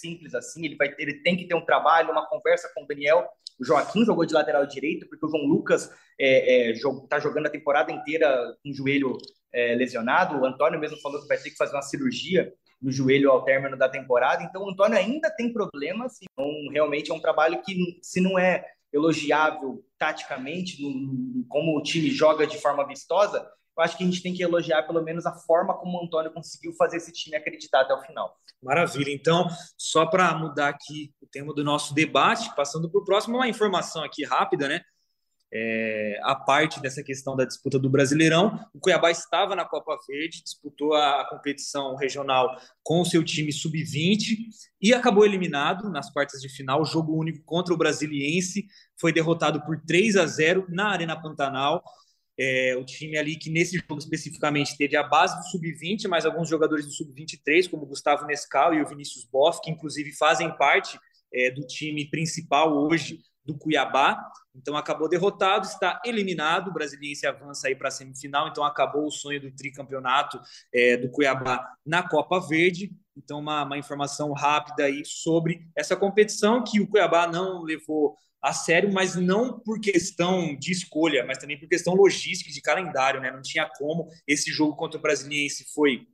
simples 0.00 0.34
assim. 0.34 0.64
Ele, 0.64 0.76
vai, 0.76 0.94
ele 0.98 1.14
tem 1.22 1.36
que 1.36 1.46
ter 1.46 1.54
um 1.54 1.64
trabalho, 1.64 2.10
uma 2.10 2.26
conversa 2.26 2.70
com 2.74 2.84
o 2.84 2.86
Daniel. 2.86 3.26
O 3.58 3.64
Joaquim 3.64 4.04
jogou 4.04 4.24
de 4.24 4.34
lateral 4.34 4.66
direito, 4.66 5.08
porque 5.08 5.24
o 5.24 5.28
João 5.28 5.44
Lucas 5.44 5.82
está 5.84 5.94
é, 6.18 6.70
é, 6.70 6.74
tá 7.08 7.18
jogando 7.18 7.46
a 7.46 7.50
temporada 7.50 7.92
inteira 7.92 8.28
com 8.62 8.70
o 8.70 8.74
joelho 8.74 9.16
é, 9.52 9.74
lesionado. 9.74 10.40
O 10.40 10.44
Antônio 10.44 10.80
mesmo 10.80 11.00
falou 11.00 11.20
que 11.20 11.28
vai 11.28 11.38
ter 11.38 11.50
que 11.50 11.56
fazer 11.56 11.74
uma 11.74 11.82
cirurgia 11.82 12.52
no 12.82 12.90
joelho 12.90 13.30
ao 13.30 13.44
término 13.44 13.76
da 13.76 13.88
temporada. 13.88 14.42
Então, 14.42 14.62
o 14.62 14.70
Antônio 14.70 14.98
ainda 14.98 15.30
tem 15.30 15.52
problemas. 15.52 16.18
Então, 16.22 16.46
realmente 16.70 17.10
é 17.10 17.14
um 17.14 17.20
trabalho 17.20 17.62
que, 17.62 17.98
se 18.02 18.20
não 18.20 18.38
é 18.38 18.64
elogiável 18.92 19.84
taticamente, 19.98 20.82
no, 20.82 21.44
como 21.48 21.76
o 21.76 21.82
time 21.82 22.10
joga 22.10 22.46
de 22.46 22.58
forma 22.58 22.86
vistosa, 22.86 23.48
eu 23.76 23.82
acho 23.82 23.96
que 23.96 24.04
a 24.04 24.06
gente 24.06 24.22
tem 24.22 24.32
que 24.32 24.42
elogiar 24.42 24.82
pelo 24.84 25.02
menos 25.02 25.26
a 25.26 25.32
forma 25.32 25.74
como 25.74 25.98
o 25.98 26.04
Antônio 26.04 26.32
conseguiu 26.32 26.72
fazer 26.74 26.98
esse 26.98 27.12
time 27.12 27.36
acreditar 27.36 27.80
até 27.80 27.94
o 27.94 28.00
final. 28.02 28.36
Maravilha. 28.62 29.10
Então, 29.10 29.48
só 29.76 30.06
para 30.06 30.34
mudar 30.34 30.68
aqui 30.68 31.12
o 31.20 31.26
tema 31.26 31.52
do 31.52 31.64
nosso 31.64 31.92
debate, 31.94 32.54
passando 32.54 32.90
para 32.90 33.00
o 33.00 33.04
próximo, 33.04 33.36
uma 33.36 33.48
informação 33.48 34.02
aqui 34.02 34.24
rápida, 34.24 34.68
né? 34.68 34.80
É, 35.56 36.18
a 36.24 36.34
parte 36.34 36.80
dessa 36.80 37.00
questão 37.00 37.36
da 37.36 37.44
disputa 37.44 37.78
do 37.78 37.88
Brasileirão, 37.88 38.58
o 38.74 38.80
Cuiabá 38.80 39.12
estava 39.12 39.54
na 39.54 39.64
Copa 39.64 39.96
Verde, 40.08 40.42
disputou 40.42 40.94
a 40.94 41.24
competição 41.30 41.94
regional 41.94 42.58
com 42.82 43.00
o 43.00 43.04
seu 43.04 43.22
time 43.22 43.52
sub-20 43.52 44.36
e 44.82 44.92
acabou 44.92 45.24
eliminado 45.24 45.88
nas 45.90 46.10
quartas 46.10 46.40
de 46.40 46.48
final. 46.48 46.84
Jogo 46.84 47.16
único 47.16 47.44
contra 47.44 47.72
o 47.72 47.76
Brasiliense, 47.76 48.66
foi 49.00 49.12
derrotado 49.12 49.64
por 49.64 49.80
3 49.86 50.16
a 50.16 50.26
0 50.26 50.66
na 50.70 50.88
Arena 50.88 51.20
Pantanal. 51.20 51.84
É, 52.38 52.76
o 52.76 52.84
time 52.84 53.16
ali 53.16 53.36
que 53.36 53.48
nesse 53.48 53.78
jogo 53.78 53.98
especificamente 53.98 54.76
teve 54.76 54.96
a 54.96 55.02
base 55.02 55.36
do 55.36 55.44
sub-20, 55.50 56.08
mas 56.08 56.26
alguns 56.26 56.48
jogadores 56.48 56.84
do 56.84 56.92
sub-23, 56.92 57.70
como 57.70 57.84
o 57.84 57.86
Gustavo 57.86 58.26
Nescal 58.26 58.74
e 58.74 58.82
o 58.82 58.86
Vinícius 58.86 59.24
Boff, 59.24 59.60
que 59.62 59.70
inclusive 59.70 60.12
fazem 60.12 60.54
parte 60.56 60.98
é, 61.32 61.50
do 61.50 61.66
time 61.66 62.08
principal 62.10 62.72
hoje 62.76 63.20
do 63.44 63.56
Cuiabá. 63.56 64.18
Então 64.54 64.76
acabou 64.76 65.08
derrotado, 65.08 65.66
está 65.66 66.00
eliminado. 66.04 66.68
O 66.68 66.72
Brasiliense 66.72 67.26
avança 67.26 67.68
aí 67.68 67.74
para 67.74 67.88
a 67.88 67.90
semifinal, 67.90 68.48
então 68.48 68.64
acabou 68.64 69.06
o 69.06 69.10
sonho 69.10 69.40
do 69.40 69.50
tricampeonato 69.50 70.40
é, 70.72 70.96
do 70.96 71.10
Cuiabá 71.10 71.68
na 71.84 72.08
Copa 72.08 72.40
Verde. 72.40 72.90
Então, 73.16 73.38
uma, 73.38 73.62
uma 73.62 73.78
informação 73.78 74.32
rápida 74.32 74.84
aí 74.84 75.02
sobre 75.04 75.68
essa 75.76 75.94
competição 75.94 76.64
que 76.64 76.80
o 76.80 76.88
Cuiabá 76.88 77.26
não 77.28 77.62
levou 77.62 78.16
a 78.44 78.52
sério, 78.52 78.92
mas 78.92 79.16
não 79.16 79.58
por 79.58 79.80
questão 79.80 80.54
de 80.54 80.70
escolha, 80.70 81.24
mas 81.24 81.38
também 81.38 81.58
por 81.58 81.66
questão 81.66 81.94
logística 81.94 82.52
de 82.52 82.60
calendário, 82.60 83.18
né? 83.18 83.30
Não 83.30 83.40
tinha 83.40 83.66
como. 83.78 84.06
Esse 84.28 84.52
jogo 84.52 84.76
contra 84.76 84.98
o 84.98 85.00
Brasiliense 85.00 85.64
foi 85.72 86.06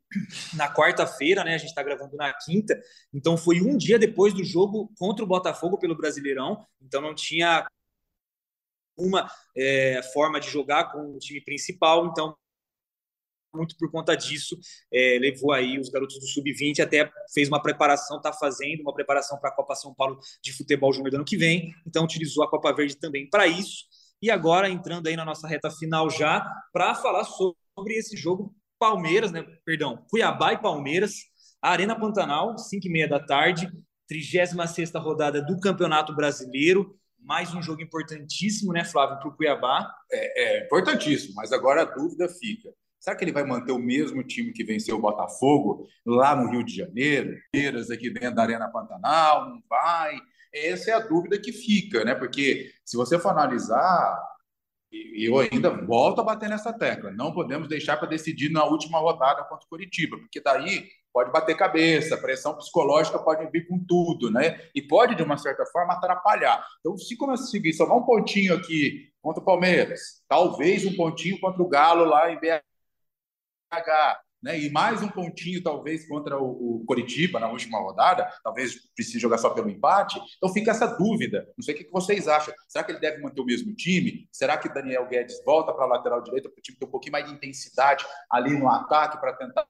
na 0.55 0.73
quarta-feira, 0.73 1.43
né? 1.43 1.57
A 1.57 1.59
gente 1.59 1.71
está 1.71 1.83
gravando 1.83 2.16
na 2.16 2.33
quinta, 2.33 2.81
então 3.12 3.37
foi 3.37 3.61
um 3.61 3.77
dia 3.77 3.99
depois 3.99 4.33
do 4.33 4.45
jogo 4.45 4.93
contra 4.97 5.25
o 5.25 5.27
Botafogo 5.29 5.77
pelo 5.77 5.97
Brasileirão, 5.97 6.64
então 6.81 7.01
não 7.01 7.16
tinha 7.16 7.66
uma 8.97 9.29
é, 9.57 10.01
forma 10.12 10.38
de 10.38 10.49
jogar 10.49 10.93
com 10.93 11.16
o 11.16 11.19
time 11.19 11.40
principal, 11.40 12.07
então 12.07 12.37
muito 13.55 13.77
por 13.77 13.91
conta 13.91 14.17
disso, 14.17 14.59
é, 14.93 15.19
levou 15.21 15.53
aí 15.53 15.79
os 15.79 15.89
garotos 15.89 16.19
do 16.19 16.27
Sub-20, 16.27 16.81
até 16.81 17.11
fez 17.33 17.49
uma 17.49 17.61
preparação, 17.61 18.19
está 18.19 18.33
fazendo 18.33 18.81
uma 18.81 18.95
preparação 18.95 19.39
para 19.39 19.51
a 19.51 19.55
Copa 19.55 19.75
São 19.75 19.95
Paulo 19.95 20.19
de 20.43 20.53
futebol 20.53 20.93
júnior 20.93 21.11
do 21.11 21.17
ano 21.17 21.25
que 21.25 21.37
vem, 21.37 21.75
então 21.87 22.05
utilizou 22.05 22.45
a 22.45 22.51
Copa 22.51 22.73
Verde 22.73 22.97
também 22.97 23.29
para 23.29 23.47
isso. 23.47 23.85
E 24.23 24.31
agora, 24.31 24.69
entrando 24.69 25.07
aí 25.07 25.17
na 25.17 25.25
nossa 25.25 25.49
reta 25.49 25.71
final 25.71 26.11
já, 26.11 26.47
para 26.73 26.95
falar 26.95 27.25
sobre 27.25 27.95
esse 27.95 28.17
jogo 28.17 28.55
Palmeiras, 28.79 29.33
né? 29.33 29.45
Perdão, 29.65 30.05
Cuiabá 30.09 30.53
e 30.53 30.59
Palmeiras, 30.59 31.15
Arena 31.61 31.99
Pantanal, 31.99 32.57
5 32.57 32.87
e 32.87 32.91
meia 32.91 33.09
da 33.09 33.21
tarde, 33.21 33.71
36 34.09 34.93
rodada 34.95 35.43
do 35.43 35.59
Campeonato 35.61 36.15
Brasileiro. 36.15 36.97
Mais 37.19 37.55
um 37.55 37.63
jogo 37.63 37.83
importantíssimo, 37.83 38.73
né, 38.73 38.83
Flávio, 38.85 39.19
para 39.19 39.29
o 39.29 39.37
Cuiabá? 39.37 39.95
É, 40.11 40.61
é 40.61 40.65
importantíssimo, 40.65 41.35
mas 41.35 41.53
agora 41.53 41.83
a 41.83 41.85
dúvida 41.85 42.27
fica. 42.29 42.71
Será 43.01 43.17
que 43.17 43.25
ele 43.25 43.33
vai 43.33 43.45
manter 43.45 43.73
o 43.73 43.79
mesmo 43.79 44.23
time 44.23 44.53
que 44.53 44.63
venceu 44.63 44.97
o 44.97 45.01
Botafogo 45.01 45.89
lá 46.05 46.37
no 46.37 46.51
Rio 46.51 46.63
de 46.63 46.77
Janeiro? 46.77 47.35
Palmeiras 47.51 47.91
aqui 47.91 48.11
dentro 48.11 48.35
da 48.35 48.43
Arena 48.43 48.71
Pantanal? 48.71 49.49
Não 49.49 49.63
vai? 49.69 50.17
Essa 50.53 50.91
é 50.91 50.95
a 50.95 51.01
dúvida 51.01 51.41
que 51.41 51.51
fica, 51.51 52.05
né? 52.05 52.15
Porque 52.15 52.71
se 52.85 52.99
você 52.99 53.19
for 53.19 53.31
analisar, 53.31 54.23
eu 54.93 55.39
ainda 55.39 55.71
volto 55.71 56.21
a 56.21 56.25
bater 56.25 56.49
nessa 56.49 56.73
tecla, 56.73 57.11
não 57.11 57.33
podemos 57.33 57.69
deixar 57.69 57.97
para 57.97 58.09
decidir 58.09 58.51
na 58.51 58.65
última 58.65 58.99
rodada 58.99 59.45
contra 59.45 59.65
o 59.65 59.69
Curitiba, 59.69 60.19
porque 60.19 60.41
daí 60.41 60.89
pode 61.13 61.33
bater 61.33 61.57
cabeça, 61.57 62.17
pressão 62.19 62.57
psicológica 62.57 63.19
pode 63.19 63.49
vir 63.51 63.67
com 63.67 63.79
tudo, 63.79 64.31
né? 64.31 64.61
E 64.75 64.83
pode, 64.83 65.15
de 65.15 65.23
uma 65.23 65.39
certa 65.39 65.65
forma, 65.67 65.95
atrapalhar. 65.95 66.65
Então, 66.81 66.97
se 66.99 67.17
conseguir 67.17 67.73
somar 67.73 67.97
um 67.97 68.05
pontinho 68.05 68.55
aqui 68.55 69.09
contra 69.23 69.41
o 69.41 69.45
Palmeiras, 69.45 70.23
talvez 70.29 70.85
um 70.85 70.95
pontinho 70.95 71.41
contra 71.41 71.63
o 71.63 71.69
Galo 71.69 72.05
lá 72.05 72.31
em 72.31 72.39
BH, 72.39 72.69
né? 74.42 74.59
E 74.59 74.70
mais 74.70 75.02
um 75.02 75.09
pontinho, 75.09 75.62
talvez, 75.62 76.09
contra 76.09 76.38
o, 76.38 76.76
o 76.76 76.85
Coritiba 76.87 77.38
na 77.38 77.50
última 77.50 77.78
rodada, 77.78 78.28
talvez 78.42 78.74
precise 78.94 79.18
jogar 79.18 79.38
só 79.38 79.50
pelo 79.50 79.68
empate. 79.68 80.20
Então 80.37 80.52
fica 80.52 80.70
essa 80.70 80.87
dúvida. 80.87 81.46
Não 81.56 81.62
sei 81.62 81.74
o 81.74 81.78
que 81.78 81.90
vocês 81.90 82.26
acham. 82.26 82.54
Será 82.68 82.85
que 82.85 82.92
ele 82.92 83.00
deve 83.00 83.20
manter 83.20 83.40
o 83.40 83.44
mesmo 83.44 83.74
time? 83.74 84.28
Será 84.33 84.56
que 84.56 84.72
Daniel 84.72 85.06
Guedes 85.06 85.42
volta 85.44 85.72
para 85.72 85.85
a 85.85 85.88
lateral 85.88 86.22
direita 86.22 86.48
para 86.48 86.59
o 86.59 86.62
time 86.62 86.78
ter 86.78 86.87
um 86.87 86.90
pouquinho 86.90 87.12
mais 87.12 87.26
de 87.26 87.35
intensidade 87.35 88.04
ali 88.30 88.59
no 88.59 88.68
ataque 88.68 89.20
para 89.20 89.35
tentar 89.35 89.66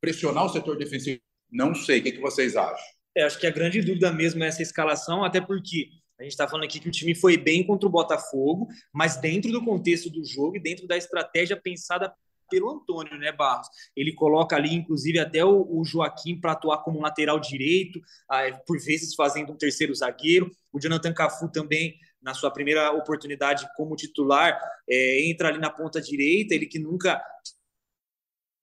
pressionar 0.00 0.46
o 0.46 0.48
setor 0.48 0.78
defensivo? 0.78 1.20
Não 1.50 1.74
sei. 1.74 2.00
O 2.00 2.02
que 2.02 2.18
vocês 2.20 2.56
acham? 2.56 2.86
É, 3.14 3.24
acho 3.24 3.38
que 3.38 3.46
a 3.46 3.50
grande 3.50 3.82
dúvida 3.82 4.12
mesmo 4.12 4.42
é 4.44 4.46
essa 4.46 4.62
escalação, 4.62 5.24
até 5.24 5.40
porque 5.40 5.88
a 6.18 6.22
gente 6.22 6.32
está 6.32 6.46
falando 6.46 6.64
aqui 6.64 6.78
que 6.78 6.88
o 6.88 6.92
time 6.92 7.14
foi 7.14 7.36
bem 7.36 7.66
contra 7.66 7.88
o 7.88 7.90
Botafogo, 7.90 8.68
mas 8.92 9.16
dentro 9.16 9.50
do 9.50 9.64
contexto 9.64 10.08
do 10.08 10.24
jogo 10.24 10.56
e 10.56 10.60
dentro 10.60 10.86
da 10.86 10.96
estratégia 10.96 11.60
pensada 11.60 12.14
pelo 12.50 12.70
Antônio, 12.70 13.16
né, 13.16 13.32
Barros? 13.32 13.68
Ele 13.96 14.12
coloca 14.12 14.56
ali, 14.56 14.74
inclusive, 14.74 15.18
até 15.18 15.44
o, 15.44 15.66
o 15.70 15.84
Joaquim 15.84 16.38
para 16.38 16.52
atuar 16.52 16.82
como 16.82 17.00
lateral 17.00 17.40
direito, 17.40 18.00
ah, 18.28 18.42
por 18.66 18.78
vezes 18.78 19.14
fazendo 19.14 19.52
um 19.52 19.56
terceiro 19.56 19.94
zagueiro. 19.94 20.50
O 20.72 20.80
Jonathan 20.80 21.14
Cafu 21.14 21.50
também, 21.50 21.96
na 22.20 22.34
sua 22.34 22.50
primeira 22.50 22.92
oportunidade 22.92 23.66
como 23.76 23.96
titular, 23.96 24.60
é, 24.88 25.30
entra 25.30 25.48
ali 25.48 25.58
na 25.58 25.70
ponta 25.70 26.00
direita, 26.00 26.54
ele 26.54 26.66
que 26.66 26.78
nunca 26.78 27.22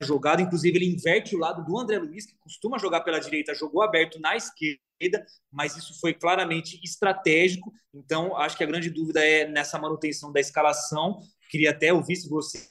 jogado, 0.01 0.41
inclusive 0.41 0.77
ele 0.77 0.93
inverte 0.93 1.35
o 1.35 1.39
lado 1.39 1.63
do 1.63 1.77
André 1.77 1.97
Luiz, 1.97 2.25
que 2.25 2.37
costuma 2.37 2.77
jogar 2.77 3.01
pela 3.01 3.19
direita, 3.19 3.55
jogou 3.55 3.81
aberto 3.81 4.19
na 4.19 4.35
esquerda, 4.35 5.25
mas 5.51 5.75
isso 5.75 5.99
foi 5.99 6.13
claramente 6.13 6.79
estratégico. 6.83 7.73
Então, 7.93 8.35
acho 8.37 8.57
que 8.57 8.63
a 8.63 8.67
grande 8.67 8.89
dúvida 8.89 9.25
é 9.25 9.47
nessa 9.47 9.79
manutenção 9.79 10.31
da 10.31 10.39
escalação. 10.39 11.19
Queria 11.49 11.71
até 11.71 11.91
ouvir 11.91 12.15
se 12.15 12.29
você 12.29 12.69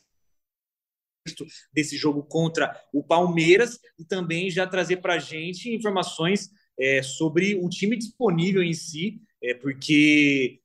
desse 1.73 1.97
jogo 1.97 2.23
contra 2.23 2.79
o 2.93 3.03
Palmeiras 3.03 3.79
e 3.99 4.05
também 4.05 4.51
já 4.51 4.67
trazer 4.67 4.99
para 4.99 5.15
a 5.15 5.19
gente 5.19 5.75
informações 5.75 6.51
é, 6.79 7.03
sobre 7.03 7.55
o 7.55 7.69
time 7.69 7.97
disponível 7.97 8.62
em 8.62 8.75
si, 8.75 9.21
é, 9.43 9.55
porque 9.55 10.61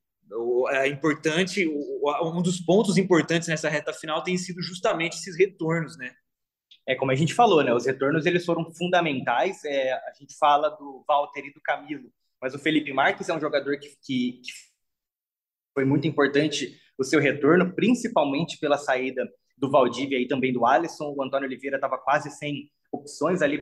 é 0.70 0.88
importante, 0.88 1.68
um 1.68 2.42
dos 2.42 2.60
pontos 2.60 2.96
importantes 2.96 3.48
nessa 3.48 3.68
reta 3.68 3.92
final 3.92 4.22
tem 4.22 4.36
sido 4.38 4.62
justamente 4.62 5.16
esses 5.16 5.36
retornos, 5.36 5.96
né? 5.96 6.14
É 6.86 6.94
como 6.94 7.10
a 7.10 7.14
gente 7.14 7.34
falou, 7.34 7.62
né? 7.62 7.72
Os 7.72 7.86
retornos 7.86 8.26
eles 8.26 8.44
foram 8.44 8.72
fundamentais. 8.72 9.64
É, 9.64 9.92
a 9.92 10.12
gente 10.18 10.36
fala 10.36 10.70
do 10.70 11.04
Walter 11.06 11.44
e 11.44 11.52
do 11.52 11.60
Camilo, 11.60 12.10
mas 12.40 12.54
o 12.54 12.58
Felipe 12.58 12.92
Marques 12.92 13.28
é 13.28 13.34
um 13.34 13.40
jogador 13.40 13.78
que, 13.78 13.88
que, 14.02 14.40
que 14.42 14.52
foi 15.74 15.84
muito 15.84 16.06
importante 16.06 16.76
o 16.98 17.04
seu 17.04 17.20
retorno, 17.20 17.74
principalmente 17.74 18.58
pela 18.58 18.78
saída 18.78 19.30
do 19.56 19.70
Valdívia 19.70 20.18
e 20.18 20.26
também 20.26 20.52
do 20.52 20.66
Alisson. 20.66 21.14
O 21.16 21.22
Antônio 21.22 21.46
Oliveira 21.46 21.76
estava 21.76 21.98
quase 21.98 22.30
sem 22.30 22.70
opções 22.90 23.42
ali 23.42 23.58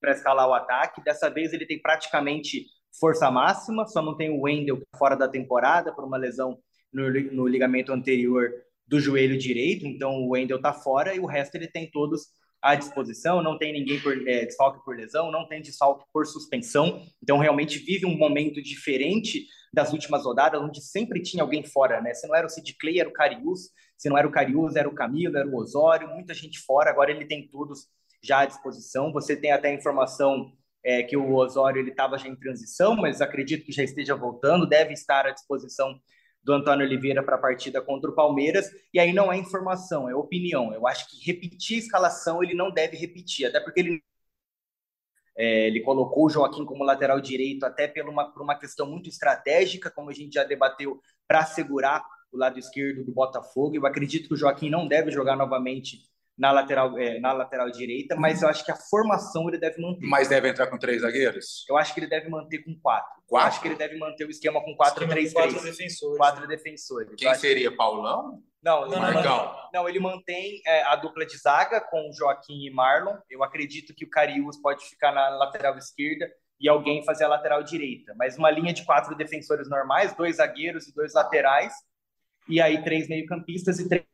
para 0.00 0.12
escalar 0.12 0.48
o 0.48 0.54
ataque. 0.54 1.02
Dessa 1.02 1.28
vez 1.28 1.52
ele 1.52 1.66
tem 1.66 1.80
praticamente 1.80 2.66
força 2.98 3.30
máxima, 3.30 3.86
só 3.86 4.02
não 4.02 4.16
tem 4.16 4.30
o 4.30 4.42
Wendel 4.42 4.80
fora 4.96 5.16
da 5.16 5.28
temporada 5.28 5.92
por 5.92 6.04
uma 6.04 6.16
lesão 6.16 6.58
no, 6.92 7.10
no 7.32 7.46
ligamento 7.46 7.92
anterior 7.92 8.50
do 8.86 9.00
joelho 9.00 9.38
direito, 9.38 9.86
então 9.86 10.22
o 10.22 10.30
Wendel 10.30 10.58
está 10.58 10.72
fora 10.72 11.14
e 11.14 11.20
o 11.20 11.26
resto 11.26 11.54
ele 11.54 11.68
tem 11.68 11.90
todos 11.90 12.26
à 12.60 12.74
disposição, 12.74 13.42
não 13.42 13.56
tem 13.56 13.72
ninguém 13.72 13.98
por 14.00 14.28
é, 14.28 14.44
desfalque 14.44 14.84
por 14.84 14.94
lesão, 14.94 15.32
não 15.32 15.48
tem 15.48 15.62
desfalque 15.62 16.04
por 16.12 16.26
suspensão, 16.26 17.02
então 17.22 17.38
realmente 17.38 17.78
vive 17.78 18.04
um 18.04 18.16
momento 18.16 18.60
diferente 18.62 19.46
das 19.72 19.92
últimas 19.92 20.24
rodadas, 20.24 20.60
onde 20.60 20.82
sempre 20.82 21.22
tinha 21.22 21.42
alguém 21.42 21.64
fora, 21.64 22.00
né? 22.00 22.12
Se 22.12 22.28
não 22.28 22.36
era 22.36 22.46
o 22.46 22.50
Sid 22.50 22.76
Clay, 22.78 23.00
era 23.00 23.08
o 23.08 23.12
Carius, 23.12 23.70
se 23.96 24.08
não 24.08 24.18
era 24.18 24.28
o 24.28 24.30
Carius, 24.30 24.76
era 24.76 24.88
o 24.88 24.94
Camilo, 24.94 25.38
era 25.38 25.48
o 25.48 25.56
Osório, 25.56 26.08
muita 26.08 26.34
gente 26.34 26.58
fora, 26.60 26.90
agora 26.90 27.10
ele 27.10 27.24
tem 27.24 27.48
todos 27.48 27.88
já 28.22 28.40
à 28.40 28.46
disposição, 28.46 29.12
você 29.12 29.34
tem 29.34 29.50
até 29.50 29.72
informação 29.72 30.52
é, 30.84 31.02
que 31.02 31.16
o 31.16 31.34
Osório 31.34 31.80
ele 31.80 31.90
estava 31.90 32.18
já 32.18 32.28
em 32.28 32.36
transição, 32.36 32.96
mas 32.96 33.20
acredito 33.20 33.64
que 33.64 33.72
já 33.72 33.82
esteja 33.82 34.14
voltando, 34.14 34.66
deve 34.66 34.92
estar 34.92 35.26
à 35.26 35.30
disposição 35.30 35.98
do 36.42 36.52
Antônio 36.52 36.84
Oliveira 36.84 37.22
para 37.22 37.36
a 37.36 37.40
partida 37.40 37.80
contra 37.80 38.10
o 38.10 38.14
Palmeiras, 38.14 38.68
e 38.92 38.98
aí 38.98 39.12
não 39.12 39.32
é 39.32 39.36
informação, 39.36 40.08
é 40.08 40.14
opinião. 40.14 40.74
Eu 40.74 40.86
acho 40.86 41.08
que 41.08 41.24
repetir 41.24 41.76
a 41.76 41.80
escalação 41.80 42.42
ele 42.42 42.54
não 42.54 42.70
deve 42.70 42.96
repetir, 42.96 43.46
até 43.46 43.60
porque 43.60 43.80
ele 43.80 44.02
é, 45.36 45.66
ele 45.66 45.80
colocou 45.80 46.26
o 46.26 46.30
Joaquim 46.30 46.64
como 46.64 46.84
lateral 46.84 47.20
direito 47.20 47.64
até 47.64 47.88
por 47.88 48.08
uma, 48.08 48.30
por 48.32 48.42
uma 48.42 48.58
questão 48.58 48.86
muito 48.86 49.08
estratégica, 49.08 49.90
como 49.90 50.10
a 50.10 50.12
gente 50.12 50.34
já 50.34 50.44
debateu, 50.44 51.00
para 51.26 51.44
segurar 51.44 52.04
o 52.30 52.36
lado 52.36 52.58
esquerdo 52.58 53.04
do 53.04 53.12
Botafogo. 53.12 53.74
Eu 53.74 53.86
acredito 53.86 54.28
que 54.28 54.34
o 54.34 54.36
Joaquim 54.36 54.70
não 54.70 54.86
deve 54.86 55.10
jogar 55.10 55.36
novamente 55.36 55.98
na 56.36 56.50
lateral, 56.50 56.98
é, 56.98 57.20
na 57.20 57.32
lateral 57.32 57.70
direita, 57.70 58.16
mas 58.16 58.42
eu 58.42 58.48
acho 58.48 58.64
que 58.64 58.72
a 58.72 58.76
formação 58.76 59.48
ele 59.48 59.58
deve 59.58 59.80
manter. 59.80 60.06
Mas 60.06 60.28
deve 60.28 60.48
entrar 60.48 60.66
com 60.66 60.78
três 60.78 61.02
zagueiros? 61.02 61.64
Eu 61.68 61.76
acho 61.76 61.92
que 61.92 62.00
ele 62.00 62.08
deve 62.08 62.28
manter 62.28 62.58
com 62.64 62.74
quatro. 62.80 63.22
quatro? 63.26 63.46
Eu 63.46 63.48
acho 63.48 63.60
que 63.60 63.68
ele 63.68 63.76
deve 63.76 63.98
manter 63.98 64.26
o 64.26 64.30
esquema 64.30 64.62
com 64.62 64.74
quatro, 64.74 65.06
três, 65.06 65.32
quatro 65.32 65.58
três. 65.60 65.76
defensores. 65.76 66.16
Quatro 66.16 66.48
defensores. 66.48 67.14
Quem 67.16 67.34
seria? 67.34 67.74
Paulão? 67.74 68.42
Não, 68.62 68.86
não, 68.86 69.00
não, 69.00 69.70
não, 69.72 69.88
ele 69.88 69.98
mantém 69.98 70.62
é, 70.64 70.84
a 70.84 70.94
dupla 70.94 71.26
de 71.26 71.36
zaga 71.36 71.80
com 71.80 72.12
Joaquim 72.12 72.64
e 72.64 72.70
Marlon. 72.70 73.16
Eu 73.28 73.42
acredito 73.42 73.92
que 73.92 74.04
o 74.04 74.10
Carius 74.10 74.56
pode 74.56 74.84
ficar 74.84 75.10
na 75.10 75.28
lateral 75.30 75.76
esquerda 75.76 76.30
e 76.60 76.68
alguém 76.68 77.04
fazer 77.04 77.24
a 77.24 77.28
lateral 77.28 77.64
direita. 77.64 78.14
Mas 78.16 78.38
uma 78.38 78.50
linha 78.50 78.72
de 78.72 78.84
quatro 78.84 79.16
defensores 79.16 79.68
normais, 79.68 80.14
dois 80.14 80.36
zagueiros 80.36 80.86
e 80.86 80.94
dois 80.94 81.12
laterais, 81.12 81.74
e 82.48 82.60
aí 82.60 82.82
três 82.84 83.08
meio-campistas 83.08 83.80
e 83.80 83.88
três 83.88 84.04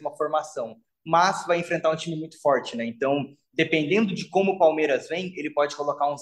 uma 0.00 0.16
formação, 0.16 0.80
mas 1.04 1.46
vai 1.46 1.58
enfrentar 1.58 1.90
um 1.90 1.96
time 1.96 2.16
muito 2.16 2.40
forte, 2.40 2.76
né? 2.76 2.84
Então, 2.84 3.36
dependendo 3.52 4.12
de 4.12 4.28
como 4.28 4.52
o 4.52 4.58
Palmeiras 4.58 5.08
vem, 5.08 5.32
ele 5.36 5.50
pode 5.50 5.76
colocar 5.76 6.12
um 6.12 6.16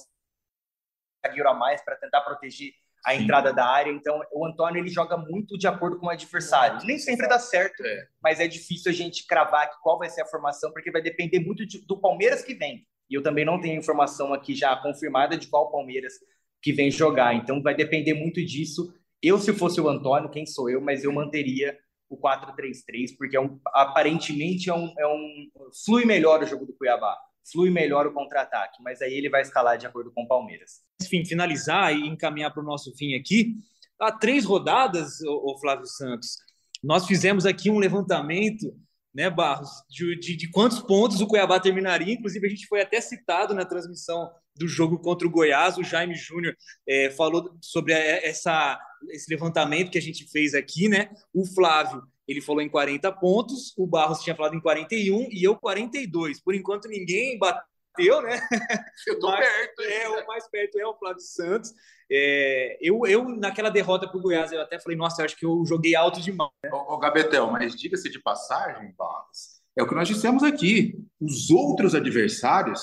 zagueiro 1.24 1.48
a 1.48 1.54
mais 1.54 1.82
para 1.82 1.96
tentar 1.96 2.20
proteger 2.20 2.74
a 3.04 3.12
Sim. 3.12 3.22
entrada 3.22 3.52
da 3.52 3.66
área. 3.66 3.90
Então, 3.90 4.20
o 4.32 4.46
Antônio 4.46 4.80
ele 4.80 4.88
joga 4.88 5.16
muito 5.16 5.58
de 5.58 5.66
acordo 5.66 5.98
com 5.98 6.06
o 6.06 6.10
adversário. 6.10 6.84
Nem 6.86 6.98
sempre 6.98 7.28
dá 7.28 7.38
certo, 7.38 7.84
é. 7.84 8.06
mas 8.22 8.40
é 8.40 8.46
difícil 8.46 8.90
a 8.90 8.94
gente 8.94 9.26
cravar 9.26 9.70
qual 9.82 9.98
vai 9.98 10.08
ser 10.08 10.22
a 10.22 10.26
formação, 10.26 10.72
porque 10.72 10.90
vai 10.90 11.02
depender 11.02 11.40
muito 11.40 11.66
de, 11.66 11.84
do 11.86 11.98
Palmeiras 11.98 12.42
que 12.42 12.54
vem. 12.54 12.86
E 13.10 13.14
eu 13.14 13.22
também 13.22 13.44
não 13.44 13.60
tenho 13.60 13.78
informação 13.78 14.32
aqui 14.32 14.54
já 14.54 14.74
confirmada 14.76 15.36
de 15.36 15.48
qual 15.48 15.70
Palmeiras 15.70 16.14
que 16.62 16.72
vem 16.72 16.90
jogar. 16.90 17.34
Então, 17.34 17.62
vai 17.62 17.74
depender 17.74 18.14
muito 18.14 18.44
disso. 18.44 18.94
Eu, 19.22 19.38
se 19.38 19.52
fosse 19.52 19.80
o 19.80 19.88
Antônio, 19.88 20.30
quem 20.30 20.46
sou 20.46 20.70
eu, 20.70 20.80
mas 20.80 21.04
eu 21.04 21.12
manteria 21.12 21.76
o 22.08 22.16
4-3-3, 22.16 23.16
porque 23.16 23.36
é 23.36 23.40
um, 23.40 23.58
aparentemente 23.68 24.68
é 24.68 24.74
um, 24.74 24.92
é 24.98 25.06
um. 25.06 25.50
flui 25.84 26.04
melhor 26.04 26.42
o 26.42 26.46
jogo 26.46 26.66
do 26.66 26.74
Cuiabá, 26.74 27.16
flui 27.50 27.70
melhor 27.70 28.06
o 28.06 28.12
contra-ataque, 28.12 28.82
mas 28.82 29.00
aí 29.02 29.14
ele 29.14 29.28
vai 29.28 29.42
escalar 29.42 29.78
de 29.78 29.86
acordo 29.86 30.12
com 30.12 30.22
o 30.22 30.28
Palmeiras. 30.28 30.80
Enfim, 31.02 31.24
finalizar 31.24 31.94
e 31.94 32.06
encaminhar 32.06 32.52
para 32.52 32.62
o 32.62 32.66
nosso 32.66 32.94
fim 32.96 33.14
aqui. 33.14 33.56
Há 33.98 34.12
três 34.12 34.44
rodadas, 34.44 35.20
o 35.22 35.58
Flávio 35.60 35.86
Santos, 35.86 36.36
nós 36.82 37.06
fizemos 37.06 37.46
aqui 37.46 37.70
um 37.70 37.78
levantamento 37.78 38.74
né, 39.14 39.28
Barros, 39.28 39.70
de, 39.90 40.18
de, 40.18 40.36
de, 40.36 40.50
quantos 40.50 40.80
pontos 40.80 41.20
o 41.20 41.26
Cuiabá 41.26 41.60
terminaria. 41.60 42.14
Inclusive, 42.14 42.46
a 42.46 42.50
gente 42.50 42.66
foi 42.66 42.80
até 42.80 43.00
citado 43.00 43.54
na 43.54 43.64
transmissão 43.64 44.30
do 44.56 44.66
jogo 44.66 44.98
contra 44.98 45.26
o 45.26 45.30
Goiás. 45.30 45.76
O 45.76 45.84
Jaime 45.84 46.14
Júnior 46.14 46.56
é, 46.88 47.10
falou 47.10 47.56
sobre 47.60 47.92
essa, 47.92 48.78
esse 49.10 49.30
levantamento 49.30 49.90
que 49.90 49.98
a 49.98 50.02
gente 50.02 50.28
fez 50.30 50.54
aqui, 50.54 50.88
né? 50.88 51.10
O 51.32 51.44
Flávio, 51.46 52.02
Ele 52.26 52.40
falou 52.40 52.62
em 52.62 52.68
40 52.68 53.10
pontos, 53.12 53.72
o 53.76 53.86
Barros 53.86 54.22
tinha 54.22 54.36
falado 54.36 54.54
em 54.54 54.60
41 54.60 55.28
e 55.30 55.42
eu 55.42 55.56
42. 55.56 56.40
Por 56.40 56.54
enquanto 56.54 56.88
ninguém 56.88 57.38
bateu, 57.38 58.22
né? 58.22 58.40
Eu 59.06 59.18
tô 59.18 59.28
Mas, 59.28 59.40
perto. 59.40 59.82
É, 59.82 60.08
o 60.08 60.26
mais 60.26 60.48
perto 60.48 60.78
é 60.78 60.86
o 60.86 60.94
Flávio 60.94 61.20
Santos. 61.20 61.72
É, 62.10 62.78
eu, 62.80 63.06
eu, 63.06 63.24
naquela 63.24 63.70
derrota 63.70 64.06
para 64.06 64.18
o 64.18 64.20
Goiás, 64.20 64.52
eu 64.52 64.60
até 64.60 64.78
falei, 64.78 64.98
nossa, 64.98 65.22
eu 65.22 65.24
acho 65.24 65.36
que 65.36 65.46
eu 65.46 65.64
joguei 65.66 65.94
alto 65.94 66.20
demais. 66.20 66.50
Ô, 66.70 66.94
ô 66.94 66.98
Gabetel, 66.98 67.50
mas 67.50 67.74
diga-se 67.74 68.10
de 68.10 68.20
passagem, 68.20 68.94
Barros, 68.98 69.62
é 69.76 69.82
o 69.82 69.88
que 69.88 69.94
nós 69.94 70.08
dissemos 70.08 70.42
aqui. 70.42 70.94
Os 71.18 71.50
outros 71.50 71.94
adversários 71.94 72.82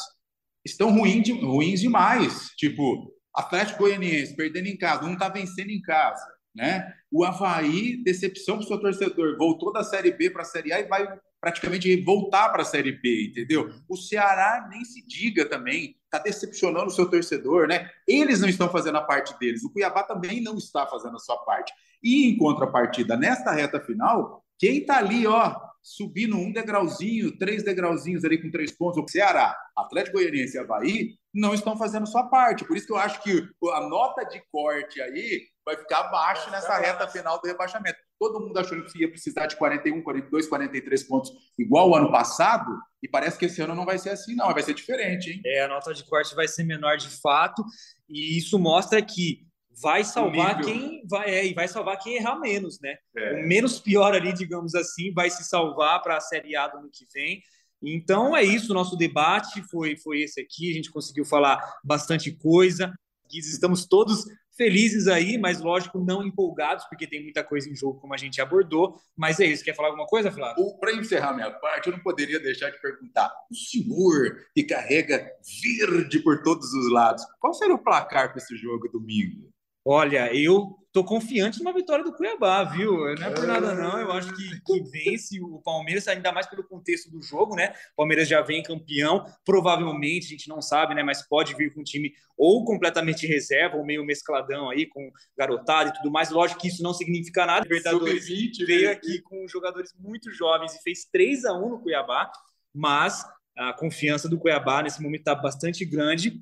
estão 0.66 0.92
ruim 0.92 1.22
de, 1.22 1.32
ruins 1.32 1.80
demais. 1.80 2.50
Tipo, 2.58 3.14
Atlético 3.36 3.80
Goianiense 3.80 4.36
perdendo 4.36 4.68
em 4.68 4.78
casa, 4.78 5.06
um 5.06 5.18
tá 5.18 5.30
vencendo 5.30 5.70
em 5.70 5.82
casa, 5.82 6.26
né? 6.56 6.94
O 7.12 7.24
Havaí, 7.24 7.98
decepção 8.04 8.58
pro 8.58 8.68
seu 8.68 8.80
torcedor, 8.80 9.38
voltou 9.38 9.72
da 9.72 9.84
Série 9.84 10.12
B 10.12 10.30
para 10.30 10.42
a 10.42 10.46
Série 10.46 10.74
A 10.74 10.80
e 10.80 10.88
vai 10.88 11.08
praticamente 11.40 11.96
voltar 12.04 12.50
para 12.50 12.62
a 12.62 12.66
Série 12.66 12.92
B, 12.92 13.28
entendeu? 13.30 13.72
O 13.88 13.96
Ceará 13.96 14.68
nem 14.70 14.84
se 14.84 15.06
diga 15.08 15.46
também, 15.46 15.96
tá 16.10 16.20
decepcionando 16.20 16.88
o 16.88 16.92
seu 16.92 17.10
torcedor, 17.10 17.68
né? 17.68 17.90
Eles 18.08 18.42
não 18.42 18.50
estão 18.50 18.70
fazendo 18.70 18.98
a 18.98 19.02
parte 19.02 19.38
deles, 19.40 19.64
o 19.64 19.72
Cuiabá 19.72 20.04
também 20.04 20.42
não 20.42 20.58
está 20.58 20.86
fazendo 20.86 21.16
a 21.16 21.20
sua 21.20 21.38
parte. 21.38 21.74
E 22.04 22.30
em 22.30 22.38
contrapartida, 22.38 23.16
nesta 23.16 23.52
reta 23.52 23.80
final, 23.80 24.44
quem 24.58 24.86
tá 24.86 24.98
ali, 24.98 25.26
ó, 25.26 25.69
subindo 25.82 26.36
um 26.36 26.52
degrauzinho, 26.52 27.38
três 27.38 27.64
degrauzinhos 27.64 28.24
ali 28.24 28.42
com 28.42 28.52
três 28.52 28.72
pontos, 28.72 29.02
o 29.02 29.08
Ceará, 29.08 29.58
Atlético 29.76 30.18
Goianiense 30.18 30.58
e 30.58 30.60
Havaí, 30.60 31.16
não 31.34 31.54
estão 31.54 31.78
fazendo 31.78 32.08
sua 32.08 32.24
parte. 32.24 32.66
Por 32.66 32.76
isso 32.76 32.88
que 32.88 32.94
eu 32.94 32.98
acho 32.98 33.22
que 33.22 33.48
a 33.74 33.82
nota 33.88 34.24
de 34.24 34.42
corte 34.52 35.02
aí 35.02 35.48
vai 35.66 35.78
ficar 35.78 36.04
baixa 36.04 36.50
nessa 36.50 36.78
reta 36.78 37.08
final 37.08 37.40
do 37.40 37.48
rebaixamento. 37.48 37.98
Todo 38.20 38.40
mundo 38.40 38.58
achou 38.58 38.84
que 38.84 39.02
ia 39.02 39.10
precisar 39.10 39.46
de 39.46 39.56
41, 39.56 40.02
42, 40.02 40.48
43 40.48 41.04
pontos, 41.04 41.32
igual 41.58 41.90
o 41.90 41.96
ano 41.96 42.12
passado, 42.12 42.70
e 43.02 43.08
parece 43.08 43.38
que 43.38 43.46
esse 43.46 43.62
ano 43.62 43.74
não 43.74 43.86
vai 43.86 43.98
ser 43.98 44.10
assim, 44.10 44.36
não, 44.36 44.54
vai 44.54 44.62
ser 44.62 44.74
diferente, 44.74 45.32
hein? 45.32 45.42
É, 45.46 45.64
a 45.64 45.68
nota 45.68 45.94
de 45.94 46.04
corte 46.04 46.36
vai 46.36 46.48
ser 46.48 46.64
menor 46.64 46.98
de 46.98 47.10
fato, 47.22 47.64
e 48.10 48.38
isso 48.38 48.60
mostra 48.60 49.02
que 49.02 49.48
vai 49.82 50.04
salvar 50.04 50.62
quem 50.62 51.04
vai 51.10 51.30
é, 51.30 51.46
e 51.46 51.54
vai 51.54 51.68
salvar 51.68 51.98
quem 52.00 52.16
errar 52.16 52.40
menos, 52.40 52.80
né? 52.82 52.96
É. 53.16 53.34
O 53.34 53.48
menos 53.48 53.80
pior 53.80 54.14
ali, 54.14 54.34
digamos 54.34 54.76
assim, 54.76 55.14
vai 55.14 55.30
se 55.30 55.44
salvar 55.44 56.02
para 56.02 56.18
a 56.18 56.22
Série 56.22 56.56
A 56.56 56.68
do 56.68 56.78
ano 56.80 56.90
que 56.92 57.06
vem. 57.14 57.42
Então 57.82 58.36
é 58.36 58.44
isso, 58.44 58.74
nosso 58.74 58.98
debate 58.98 59.64
foi 59.70 59.96
foi 59.98 60.22
esse 60.22 60.42
aqui, 60.42 60.70
a 60.70 60.74
gente 60.74 60.92
conseguiu 60.92 61.26
falar 61.26 61.60
bastante 61.84 62.32
coisa. 62.32 62.94
Estamos 63.32 63.86
todos 63.86 64.26
felizes 64.60 65.08
aí, 65.08 65.38
mas 65.38 65.62
lógico, 65.62 66.04
não 66.04 66.22
empolgados, 66.22 66.84
porque 66.90 67.08
tem 67.08 67.24
muita 67.24 67.42
coisa 67.42 67.70
em 67.70 67.76
jogo, 67.76 68.02
como 68.02 68.14
a 68.14 68.18
gente 68.18 68.42
abordou. 68.42 69.00
Mas 69.16 69.40
é 69.40 69.46
isso. 69.46 69.64
Quer 69.64 69.74
falar 69.74 69.88
alguma 69.88 70.06
coisa, 70.06 70.30
Flávio? 70.30 70.78
Para 70.78 70.92
encerrar 70.92 71.34
minha 71.34 71.50
parte, 71.50 71.88
eu 71.88 71.94
não 71.94 72.04
poderia 72.04 72.40
deixar 72.42 72.70
de 72.70 72.82
perguntar: 72.82 73.32
o 73.50 73.56
senhor 73.56 74.36
que 74.54 74.64
carrega 74.64 75.32
verde 75.64 76.20
por 76.20 76.44
todos 76.44 76.74
os 76.74 76.92
lados, 76.92 77.24
qual 77.40 77.54
será 77.54 77.74
o 77.74 77.82
placar 77.82 78.30
para 78.30 78.40
esse 78.40 78.58
jogo 78.58 78.90
domingo? 78.90 79.49
Olha, 79.92 80.32
eu 80.36 80.78
tô 80.92 81.04
confiante 81.04 81.58
numa 81.58 81.74
vitória 81.74 82.04
do 82.04 82.14
Cuiabá, 82.14 82.64
viu? 82.64 82.92
Não 83.16 83.26
é 83.26 83.32
por 83.32 83.48
nada, 83.48 83.74
não. 83.74 83.98
Eu 83.98 84.12
acho 84.12 84.32
que, 84.36 84.62
que 84.62 84.84
vence 84.84 85.42
o 85.42 85.60
Palmeiras, 85.64 86.08
ainda 86.08 86.32
mais 86.32 86.46
pelo 86.46 86.64
contexto 86.64 87.10
do 87.10 87.20
jogo, 87.24 87.56
né? 87.56 87.74
O 87.94 87.96
Palmeiras 87.96 88.28
já 88.28 88.40
vem 88.40 88.62
campeão, 88.62 89.26
provavelmente, 89.44 90.28
a 90.28 90.30
gente 90.30 90.48
não 90.48 90.62
sabe, 90.62 90.94
né? 90.94 91.02
Mas 91.02 91.28
pode 91.28 91.56
vir 91.56 91.74
com 91.74 91.82
um 91.82 91.84
time 91.84 92.14
ou 92.38 92.64
completamente 92.66 93.26
reserva, 93.26 93.78
ou 93.78 93.84
meio 93.84 94.06
mescladão 94.06 94.70
aí, 94.70 94.86
com 94.86 95.12
garotado 95.36 95.90
e 95.90 95.94
tudo 95.94 96.12
mais. 96.12 96.30
Lógico 96.30 96.62
que 96.62 96.68
isso 96.68 96.84
não 96.84 96.94
significa 96.94 97.48
nada. 97.48 97.62
O 97.62 97.64
Libertadores 97.64 98.28
veio 98.60 98.92
aqui 98.92 99.24
com 99.24 99.48
jogadores 99.48 99.92
muito 99.98 100.32
jovens 100.32 100.76
e 100.76 100.84
fez 100.84 101.06
3 101.12 101.46
a 101.46 101.54
1 101.54 101.68
no 101.68 101.80
Cuiabá, 101.82 102.32
mas 102.72 103.26
a 103.58 103.74
confiança 103.74 104.30
do 104.30 104.38
Cuiabá 104.38 104.84
nesse 104.84 105.02
momento 105.02 105.22
está 105.22 105.34
bastante 105.34 105.84
grande 105.84 106.40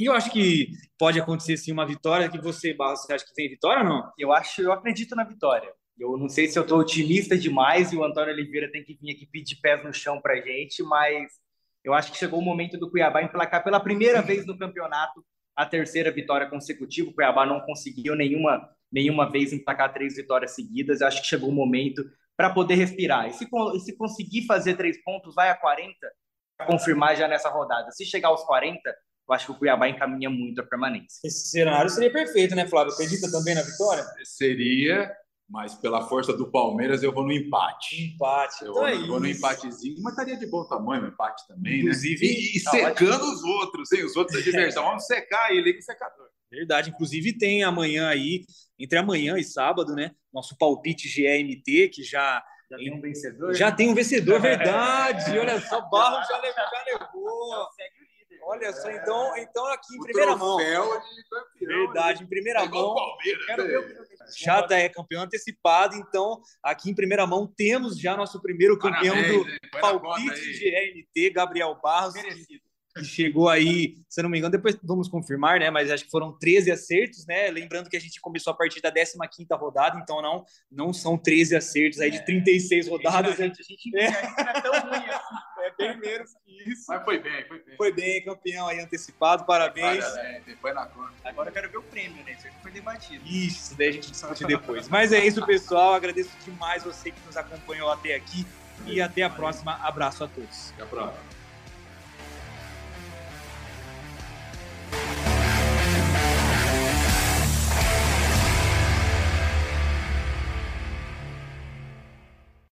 e 0.00 0.06
eu 0.06 0.14
acho 0.14 0.30
que 0.30 0.68
pode 0.98 1.20
acontecer 1.20 1.58
sim 1.58 1.72
uma 1.72 1.86
vitória. 1.86 2.30
Que 2.30 2.40
você, 2.40 2.72
Barros, 2.72 3.02
você 3.02 3.12
acha 3.12 3.26
que 3.26 3.34
tem 3.34 3.50
vitória 3.50 3.82
ou 3.82 3.88
não? 3.88 4.10
Eu 4.18 4.32
acho, 4.32 4.62
eu 4.62 4.72
acredito 4.72 5.14
na 5.14 5.24
vitória. 5.24 5.70
Eu 5.98 6.16
não 6.16 6.26
sei 6.26 6.48
se 6.48 6.58
eu 6.58 6.62
estou 6.62 6.78
otimista 6.78 7.36
demais 7.36 7.92
e 7.92 7.96
o 7.96 8.02
Antônio 8.02 8.32
Oliveira 8.32 8.72
tem 8.72 8.82
que 8.82 8.94
vir 8.94 9.10
aqui 9.10 9.26
pedir 9.26 9.56
pés 9.56 9.84
no 9.84 9.92
chão 9.92 10.18
para 10.18 10.40
gente, 10.40 10.82
mas 10.82 11.30
eu 11.84 11.92
acho 11.92 12.10
que 12.10 12.16
chegou 12.16 12.38
o 12.38 12.42
momento 12.42 12.78
do 12.78 12.90
Cuiabá 12.90 13.22
emplacar 13.22 13.62
pela 13.62 13.78
primeira 13.78 14.22
vez 14.22 14.46
no 14.46 14.56
campeonato 14.56 15.22
a 15.54 15.66
terceira 15.66 16.10
vitória 16.10 16.48
consecutiva. 16.48 17.10
O 17.10 17.14
Cuiabá 17.14 17.44
não 17.44 17.60
conseguiu 17.60 18.14
nenhuma, 18.16 18.66
nenhuma 18.90 19.30
vez 19.30 19.52
emplacar 19.52 19.92
três 19.92 20.16
vitórias 20.16 20.52
seguidas. 20.52 21.02
Eu 21.02 21.08
acho 21.08 21.20
que 21.20 21.28
chegou 21.28 21.50
o 21.50 21.54
momento 21.54 22.02
para 22.34 22.48
poder 22.48 22.76
respirar. 22.76 23.28
E 23.28 23.34
se, 23.34 23.46
se 23.84 23.96
conseguir 23.98 24.46
fazer 24.46 24.76
três 24.76 25.02
pontos, 25.04 25.34
vai 25.34 25.50
a 25.50 25.54
40, 25.54 25.94
confirmar 26.66 27.14
já 27.14 27.28
nessa 27.28 27.50
rodada. 27.50 27.90
Se 27.90 28.06
chegar 28.06 28.28
aos 28.28 28.42
40, 28.44 28.80
eu 29.30 29.34
acho 29.34 29.46
que 29.46 29.52
o 29.52 29.54
Cuiabá 29.54 29.88
encaminha 29.88 30.28
muito 30.28 30.60
a 30.60 30.64
permanência. 30.64 31.20
Esse 31.24 31.50
cenário 31.50 31.88
seria 31.88 32.12
perfeito, 32.12 32.54
né, 32.56 32.66
Flávio? 32.66 32.92
Acredita 32.92 33.30
também 33.30 33.54
na 33.54 33.62
vitória? 33.62 34.04
Seria, 34.24 35.08
mas 35.48 35.74
pela 35.76 36.02
força 36.08 36.32
do 36.32 36.50
Palmeiras 36.50 37.04
eu 37.04 37.12
vou 37.12 37.24
no 37.24 37.32
empate. 37.32 38.14
Empate, 38.14 38.64
eu 38.64 38.72
então 38.72 38.82
vou, 38.82 38.88
é 38.88 39.06
vou 39.06 39.20
no 39.20 39.28
empatezinho, 39.28 40.02
mas 40.02 40.14
estaria 40.14 40.36
de 40.36 40.46
bom 40.46 40.64
tamanho 40.64 41.04
o 41.04 41.08
empate 41.08 41.46
também, 41.46 41.74
né? 41.74 41.78
Inclusive, 41.78 42.26
né? 42.26 42.32
E, 42.32 42.56
e 42.56 42.62
tá 42.62 42.70
secando 42.72 43.14
ótimo. 43.14 43.32
os 43.32 43.44
outros, 43.44 43.92
hein? 43.92 44.04
Os 44.04 44.16
outros 44.16 44.36
da 44.36 44.44
diversão. 44.44 44.82
Vamos 44.82 45.06
secar 45.06 45.52
ele 45.54 45.74
com 45.74 45.78
o 45.78 45.82
secador. 45.82 46.26
Verdade, 46.50 46.90
inclusive 46.90 47.38
tem 47.38 47.62
amanhã 47.62 48.08
aí, 48.08 48.44
entre 48.76 48.98
amanhã 48.98 49.38
e 49.38 49.44
sábado, 49.44 49.94
né? 49.94 50.10
Nosso 50.34 50.58
palpite 50.58 51.08
GMT, 51.08 51.88
que 51.90 52.02
já 52.02 52.42
já 52.68 52.76
tem 52.76 52.92
um 52.92 53.00
vencedor? 53.00 53.54
Já 53.54 53.72
tem 53.72 53.88
um 53.88 53.94
vencedor, 53.94 54.38
verdade. 54.42 55.38
Olha 55.38 55.60
só, 55.60 55.80
Barro 55.88 56.24
já 56.26 56.40
levou. 56.40 56.54
Já 56.54 56.84
levou. 56.86 57.68
Olha 58.50 58.72
só, 58.72 58.90
então, 58.90 59.36
então 59.36 59.64
aqui 59.66 59.94
em 59.94 60.00
o 60.00 60.02
primeira 60.02 60.34
mão. 60.34 60.56
De 60.56 60.64
campeão, 60.64 61.00
Verdade, 61.60 62.24
em 62.24 62.26
primeira 62.26 62.64
é 62.64 62.68
mão. 62.68 62.96
Quero 63.46 63.62
né? 63.62 63.68
ver 63.68 63.78
o 63.78 64.32
Chata 64.36 64.74
é 64.74 64.88
campeão 64.88 65.22
antecipado, 65.22 65.94
então 65.94 66.42
aqui 66.60 66.90
em 66.90 66.94
primeira 66.94 67.24
mão 67.28 67.46
temos 67.46 67.96
já 67.96 68.16
nosso 68.16 68.42
primeiro 68.42 68.76
campeão 68.76 69.14
Parabéns, 69.14 69.44
do 69.44 69.48
hein? 69.48 69.58
Palpite 69.80 70.66
aí. 70.66 71.04
GRNT, 71.04 71.30
Gabriel 71.30 71.78
Barros. 71.80 72.14
Que 72.14 73.04
chegou 73.04 73.48
aí, 73.48 73.94
se 74.08 74.18
eu 74.18 74.24
não 74.24 74.30
me 74.30 74.38
engano, 74.38 74.50
depois 74.50 74.76
vamos 74.82 75.08
confirmar, 75.08 75.60
né? 75.60 75.70
Mas 75.70 75.88
acho 75.88 76.04
que 76.04 76.10
foram 76.10 76.36
13 76.36 76.72
acertos, 76.72 77.24
né? 77.24 77.48
Lembrando 77.52 77.88
que 77.88 77.96
a 77.96 78.00
gente 78.00 78.20
começou 78.20 78.52
a 78.52 78.56
partir 78.56 78.80
da 78.80 78.90
15 78.90 79.46
rodada, 79.52 79.96
então 80.02 80.20
não, 80.20 80.44
não 80.68 80.92
são 80.92 81.16
13 81.16 81.54
acertos 81.54 82.00
aí 82.00 82.10
de 82.10 82.24
36 82.26 82.88
rodadas. 82.88 83.38
A 83.38 83.44
gente, 83.44 83.60
a 83.60 83.64
gente, 83.64 83.96
a 83.96 84.00
gente 84.00 84.44
não 84.44 84.50
é 84.50 84.60
tão 84.60 84.72
ruim 84.72 85.08
assim. 85.08 85.49
Bem 85.80 85.98
menos 85.98 86.34
que 86.44 86.70
isso. 86.70 86.84
Mas 86.88 87.04
foi 87.04 87.18
bem, 87.18 87.44
foi 87.46 87.58
bem. 87.58 87.76
Foi 87.76 87.92
bem, 87.92 88.24
campeão 88.24 88.68
aí 88.68 88.80
antecipado, 88.80 89.44
parabéns. 89.44 90.04
Parabéns, 90.04 90.58
põe 90.60 90.72
na 90.72 90.86
conta. 90.86 91.12
Agora 91.24 91.48
eu 91.48 91.52
quero 91.52 91.70
ver 91.70 91.78
o 91.78 91.82
prêmio, 91.82 92.24
né? 92.24 92.32
Isso 92.32 92.46
aqui 92.46 92.56
foi 92.62 92.70
debatido. 92.70 93.24
Isso, 93.26 93.76
daí 93.76 93.88
a 93.88 93.92
gente 93.92 94.10
discute 94.10 94.44
depois. 94.46 94.88
Mas 94.88 95.12
é 95.12 95.24
isso, 95.24 95.44
pessoal. 95.44 95.94
Agradeço 95.94 96.30
demais 96.44 96.84
você 96.84 97.10
que 97.10 97.20
nos 97.26 97.36
acompanhou 97.36 97.90
até 97.90 98.14
aqui. 98.14 98.46
E 98.86 99.00
até 99.00 99.22
a 99.22 99.30
próxima. 99.30 99.74
Abraço 99.82 100.24
a 100.24 100.28
todos. 100.28 100.70
Até 100.72 100.82
a 100.82 100.86
próxima. 100.86 101.39